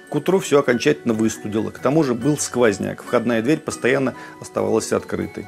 К 0.08 0.14
утру 0.14 0.38
все 0.38 0.60
окончательно 0.60 1.14
выстудило. 1.14 1.70
К 1.70 1.78
тому 1.78 2.04
же 2.04 2.14
был 2.14 2.38
сквозняк. 2.38 3.02
Входная 3.02 3.42
дверь 3.42 3.58
постоянно 3.58 4.14
оставалась 4.40 4.92
открытой. 4.92 5.46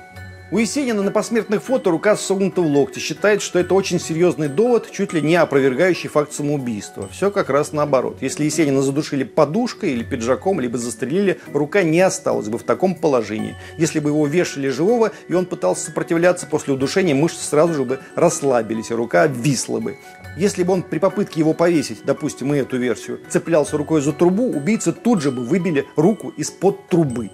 У 0.50 0.56
Есенина 0.56 1.02
на 1.02 1.10
посмертных 1.10 1.62
фото 1.62 1.90
рука 1.90 2.16
согнута 2.16 2.62
в 2.62 2.66
локте. 2.66 3.00
Считает, 3.00 3.42
что 3.42 3.58
это 3.58 3.74
очень 3.74 4.00
серьезный 4.00 4.48
довод, 4.48 4.90
чуть 4.90 5.12
ли 5.12 5.20
не 5.20 5.36
опровергающий 5.36 6.08
факт 6.08 6.32
самоубийства. 6.32 7.06
Все 7.12 7.30
как 7.30 7.50
раз 7.50 7.74
наоборот. 7.74 8.16
Если 8.22 8.44
Есенина 8.44 8.80
задушили 8.80 9.24
подушкой 9.24 9.90
или 9.92 10.02
пиджаком, 10.02 10.58
либо 10.58 10.78
застрелили, 10.78 11.38
рука 11.52 11.82
не 11.82 12.00
осталась 12.00 12.48
бы 12.48 12.56
в 12.56 12.62
таком 12.62 12.94
положении. 12.94 13.56
Если 13.76 14.00
бы 14.00 14.08
его 14.08 14.26
вешали 14.26 14.70
живого, 14.70 15.12
и 15.28 15.34
он 15.34 15.44
пытался 15.44 15.84
сопротивляться 15.84 16.46
после 16.46 16.72
удушения, 16.72 17.14
мышцы 17.14 17.44
сразу 17.44 17.74
же 17.74 17.84
бы 17.84 18.00
расслабились, 18.14 18.90
и 18.90 18.94
рука 18.94 19.24
обвисла 19.24 19.80
бы. 19.80 19.98
Если 20.38 20.62
бы 20.62 20.72
он 20.72 20.82
при 20.82 20.98
попытке 20.98 21.40
его 21.40 21.52
повесить, 21.52 22.04
допустим, 22.06 22.48
мы 22.48 22.56
эту 22.56 22.78
версию, 22.78 23.20
цеплялся 23.28 23.76
рукой 23.76 24.00
за 24.00 24.14
трубу, 24.14 24.48
убийцы 24.48 24.92
тут 24.92 25.20
же 25.20 25.30
бы 25.30 25.44
выбили 25.44 25.86
руку 25.94 26.32
из-под 26.38 26.88
трубы. 26.88 27.28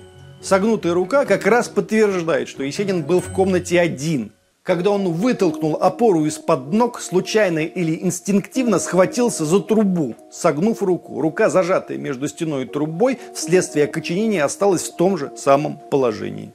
Согнутая 0.45 0.93
рука 0.93 1.25
как 1.25 1.47
раз 1.47 1.71
подтверждает, 1.71 2.49
что 2.49 2.65
Есенин 2.65 3.03
был 3.03 3.21
в 3.21 3.33
комнате 3.33 3.81
один. 3.81 4.31
Когда 4.63 4.91
он 4.91 5.11
вытолкнул 5.11 5.77
опору 5.81 6.27
из-под 6.27 6.71
ног, 6.71 7.01
случайно 7.01 7.61
или 7.61 7.99
инстинктивно 8.05 8.79
схватился 8.79 9.47
за 9.47 9.61
трубу, 9.61 10.15
согнув 10.31 10.83
руку. 10.83 11.23
Рука, 11.23 11.49
зажатая 11.49 11.97
между 11.97 12.29
стеной 12.29 12.65
и 12.65 12.69
трубой, 12.69 13.19
вследствие 13.35 13.87
окоченения 13.87 14.45
осталась 14.45 14.83
в 14.83 14.97
том 14.97 15.17
же 15.17 15.33
самом 15.35 15.79
положении. 15.91 16.53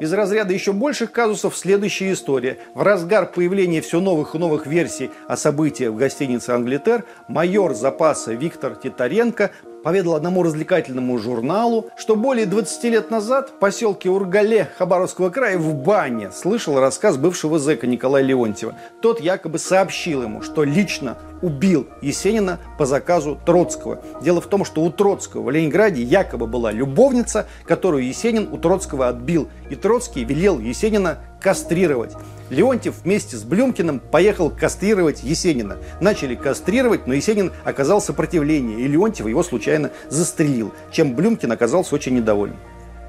Из 0.00 0.12
разряда 0.12 0.52
еще 0.52 0.72
больших 0.72 1.10
казусов 1.10 1.56
следующая 1.56 2.12
история. 2.12 2.58
В 2.74 2.82
разгар 2.82 3.26
появления 3.26 3.80
все 3.80 3.98
новых 3.98 4.36
и 4.36 4.38
новых 4.38 4.68
версий 4.68 5.10
о 5.26 5.36
событиях 5.36 5.92
в 5.92 5.96
гостинице 5.96 6.50
«Англитер» 6.50 7.04
майор 7.26 7.74
запаса 7.74 8.34
Виктор 8.34 8.76
Титаренко 8.76 9.50
поведал 9.82 10.14
одному 10.14 10.42
развлекательному 10.42 11.18
журналу, 11.18 11.86
что 11.96 12.16
более 12.16 12.46
20 12.46 12.84
лет 12.84 13.10
назад 13.10 13.50
в 13.50 13.52
поселке 13.58 14.10
Ургале 14.10 14.68
Хабаровского 14.78 15.30
края 15.30 15.58
в 15.58 15.74
бане 15.74 16.30
слышал 16.32 16.78
рассказ 16.78 17.16
бывшего 17.16 17.58
зэка 17.58 17.86
Николая 17.86 18.22
Леонтьева. 18.22 18.74
Тот 19.00 19.20
якобы 19.20 19.58
сообщил 19.58 20.22
ему, 20.22 20.42
что 20.42 20.64
лично 20.64 21.16
убил 21.42 21.88
Есенина 22.00 22.58
по 22.78 22.86
заказу 22.86 23.38
Троцкого. 23.44 24.00
Дело 24.22 24.40
в 24.40 24.46
том, 24.46 24.64
что 24.64 24.82
у 24.82 24.90
Троцкого 24.90 25.42
в 25.42 25.50
Ленинграде 25.50 26.02
якобы 26.02 26.46
была 26.46 26.72
любовница, 26.72 27.46
которую 27.66 28.06
Есенин 28.06 28.48
у 28.52 28.58
Троцкого 28.58 29.08
отбил. 29.08 29.48
И 29.68 29.74
Троцкий 29.74 30.24
велел 30.24 30.58
Есенина 30.58 31.18
кастрировать. 31.42 32.12
Леонтьев 32.50 32.94
вместе 33.02 33.36
с 33.36 33.42
Блюмкиным 33.44 33.98
поехал 33.98 34.50
кастрировать 34.50 35.22
Есенина. 35.22 35.78
Начали 36.00 36.34
кастрировать, 36.34 37.06
но 37.06 37.14
Есенин 37.14 37.52
оказал 37.64 38.00
сопротивление, 38.00 38.80
и 38.80 38.88
Леонтьев 38.88 39.26
его 39.26 39.42
случайно 39.42 39.90
застрелил, 40.08 40.72
чем 40.90 41.14
Блюмкин 41.14 41.50
оказался 41.50 41.94
очень 41.94 42.14
недоволен. 42.14 42.56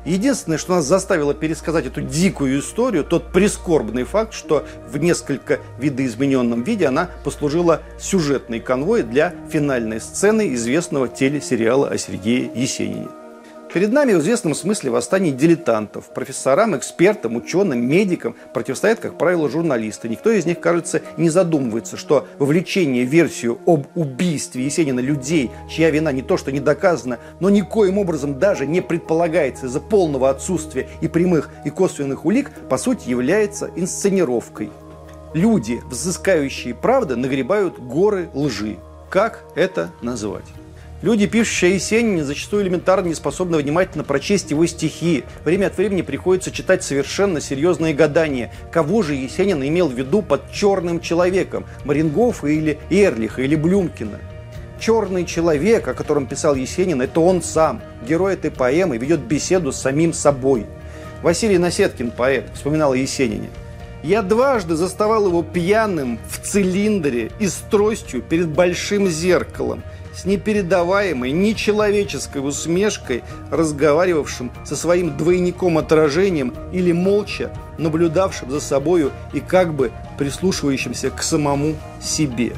Единственное, 0.05 0.57
что 0.57 0.75
нас 0.75 0.85
заставило 0.85 1.33
пересказать 1.33 1.85
эту 1.85 2.01
дикую 2.01 2.59
историю, 2.59 3.05
тот 3.05 3.31
прискорбный 3.31 4.03
факт, 4.03 4.33
что 4.33 4.65
в 4.89 4.97
несколько 4.97 5.59
видоизмененном 5.79 6.63
виде 6.63 6.87
она 6.87 7.09
послужила 7.23 7.81
сюжетной 7.97 8.59
конвой 8.59 9.03
для 9.03 9.33
финальной 9.49 10.01
сцены 10.01 10.53
известного 10.55 11.07
телесериала 11.07 11.87
о 11.87 11.97
Сергее 11.97 12.51
Есенине. 12.53 13.22
Перед 13.73 13.91
нами 13.91 14.13
в 14.13 14.19
известном 14.19 14.53
смысле 14.53 14.91
восстание 14.91 15.33
дилетантов. 15.33 16.05
Профессорам, 16.13 16.77
экспертам, 16.77 17.35
ученым, 17.35 17.83
медикам 17.83 18.35
противостоят, 18.53 18.99
как 18.99 19.17
правило, 19.17 19.49
журналисты. 19.49 20.07
Никто 20.07 20.29
из 20.29 20.45
них, 20.45 20.59
кажется, 20.59 21.01
не 21.17 21.31
задумывается, 21.31 21.97
что 21.97 22.27
вовлечение 22.37 23.03
в 23.03 23.09
версию 23.09 23.57
об 23.65 23.87
убийстве 23.95 24.63
Есенина 24.63 24.99
людей, 24.99 25.49
чья 25.67 25.89
вина 25.89 26.11
не 26.11 26.21
то 26.21 26.37
что 26.37 26.51
не 26.51 26.59
доказана, 26.59 27.17
но 27.39 27.49
никоим 27.49 27.97
образом 27.97 28.37
даже 28.37 28.67
не 28.67 28.81
предполагается 28.81 29.65
из-за 29.65 29.79
полного 29.79 30.29
отсутствия 30.29 30.87
и 31.01 31.07
прямых, 31.07 31.49
и 31.65 31.71
косвенных 31.71 32.25
улик, 32.25 32.51
по 32.69 32.77
сути 32.77 33.09
является 33.09 33.71
инсценировкой. 33.75 34.69
Люди, 35.33 35.81
взыскающие 35.89 36.75
правды, 36.75 37.15
нагребают 37.15 37.79
горы 37.79 38.29
лжи. 38.35 38.77
Как 39.09 39.43
это 39.55 39.89
называть? 40.03 40.45
Люди, 41.03 41.27
пишущие 41.27 41.71
о 41.71 41.73
Есенине, 41.73 42.23
зачастую 42.23 42.63
элементарно 42.63 43.09
не 43.09 43.13
способны 43.13 43.57
внимательно 43.57 44.05
прочесть 44.05 44.51
его 44.51 44.65
стихи. 44.65 45.25
Время 45.43 45.67
от 45.67 45.75
времени 45.75 46.01
приходится 46.01 46.49
читать 46.49 46.81
совершенно 46.81 47.41
серьезные 47.41 47.93
гадания. 47.93 48.53
Кого 48.71 49.01
же 49.01 49.13
Есенин 49.13 49.61
имел 49.67 49.89
в 49.89 49.97
виду 49.97 50.21
под 50.21 50.49
черным 50.53 51.01
человеком? 51.01 51.65
Марингофа 51.83 52.47
или 52.47 52.79
Эрлиха 52.89 53.41
или 53.41 53.55
Блюмкина? 53.55 54.17
Черный 54.79 55.25
человек, 55.25 55.89
о 55.89 55.93
котором 55.93 56.25
писал 56.25 56.55
Есенин, 56.55 57.01
это 57.01 57.19
он 57.19 57.41
сам. 57.41 57.81
Герой 58.07 58.35
этой 58.35 58.51
поэмы 58.51 58.97
ведет 58.97 59.19
беседу 59.19 59.73
с 59.73 59.81
самим 59.81 60.13
собой. 60.13 60.65
Василий 61.21 61.57
Насеткин, 61.57 62.11
поэт, 62.11 62.45
вспоминал 62.53 62.93
о 62.93 62.95
Есенине. 62.95 63.49
Я 64.03 64.21
дважды 64.21 64.75
заставал 64.75 65.27
его 65.27 65.43
пьяным 65.43 66.17
в 66.29 66.39
цилиндре 66.39 67.31
и 67.39 67.47
с 67.47 67.55
тростью 67.69 68.21
перед 68.21 68.47
большим 68.47 69.09
зеркалом. 69.09 69.83
С 70.15 70.25
непередаваемой, 70.25 71.31
нечеловеческой 71.31 72.47
усмешкой, 72.47 73.23
разговаривавшим 73.51 74.51
со 74.63 74.75
своим 74.75 75.17
двойником-отражением 75.17 76.53
или 76.71 76.91
молча 76.91 77.51
наблюдавшим 77.77 78.51
за 78.51 78.59
собою 78.59 79.11
и 79.33 79.39
как 79.39 79.73
бы 79.73 79.91
прислушивающимся 80.17 81.09
к 81.09 81.23
самому 81.23 81.75
себе. 82.01 82.53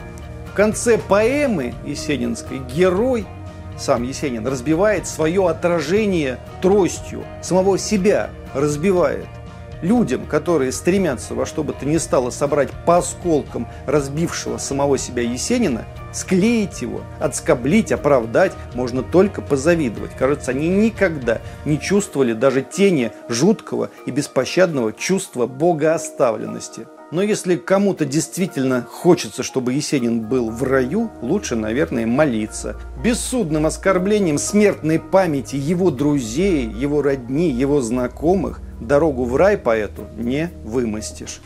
В 0.52 0.54
конце 0.56 0.98
поэмы 0.98 1.74
Есенинской 1.86 2.60
герой, 2.60 3.26
сам 3.78 4.04
Есенин, 4.04 4.46
разбивает 4.48 5.08
свое 5.08 5.48
отражение 5.48 6.40
тростью, 6.62 7.24
самого 7.42 7.78
себя 7.78 8.30
разбивает– 8.54 9.26
людям, 9.82 10.26
которые 10.26 10.72
стремятся 10.72 11.36
во 11.36 11.46
что 11.46 11.64
бы 11.64 11.74
то 11.74 11.86
ни 11.86 11.98
стало 11.98 12.30
собрать 12.30 12.70
по 12.86 12.98
осколкам 12.98 13.68
разбившего 13.86 14.58
самого 14.58 14.98
себя 14.98 15.24
Есенина, 15.24 15.86
склеить 16.16 16.82
его, 16.82 17.02
отскоблить, 17.20 17.92
оправдать, 17.92 18.54
можно 18.74 19.04
только 19.04 19.42
позавидовать. 19.42 20.12
Кажется, 20.18 20.52
они 20.52 20.70
никогда 20.70 21.42
не 21.66 21.80
чувствовали 21.80 22.34
даже 22.34 22.62
тени 22.62 23.12
жуткого 23.28 23.90
и 24.06 24.12
беспощадного 24.12 24.94
чувства 24.94 25.46
богооставленности. 25.46 26.88
Но 27.12 27.22
если 27.22 27.56
кому-то 27.56 28.04
действительно 28.06 28.88
хочется, 28.90 29.44
чтобы 29.44 29.74
Есенин 29.74 30.22
был 30.22 30.50
в 30.50 30.64
раю, 30.64 31.12
лучше, 31.22 31.56
наверное, 31.56 32.08
молиться. 32.08 32.78
Бессудным 33.04 33.68
оскорблением 33.68 34.38
смертной 34.40 35.00
памяти 35.00 35.56
его 35.56 35.92
друзей, 35.92 36.68
его 36.68 37.02
родни, 37.02 37.52
его 37.52 37.80
знакомых 37.82 38.60
дорогу 38.82 39.24
в 39.26 39.36
рай 39.36 39.58
поэту 39.58 40.08
не 40.18 40.50
вымостишь. 40.64 41.42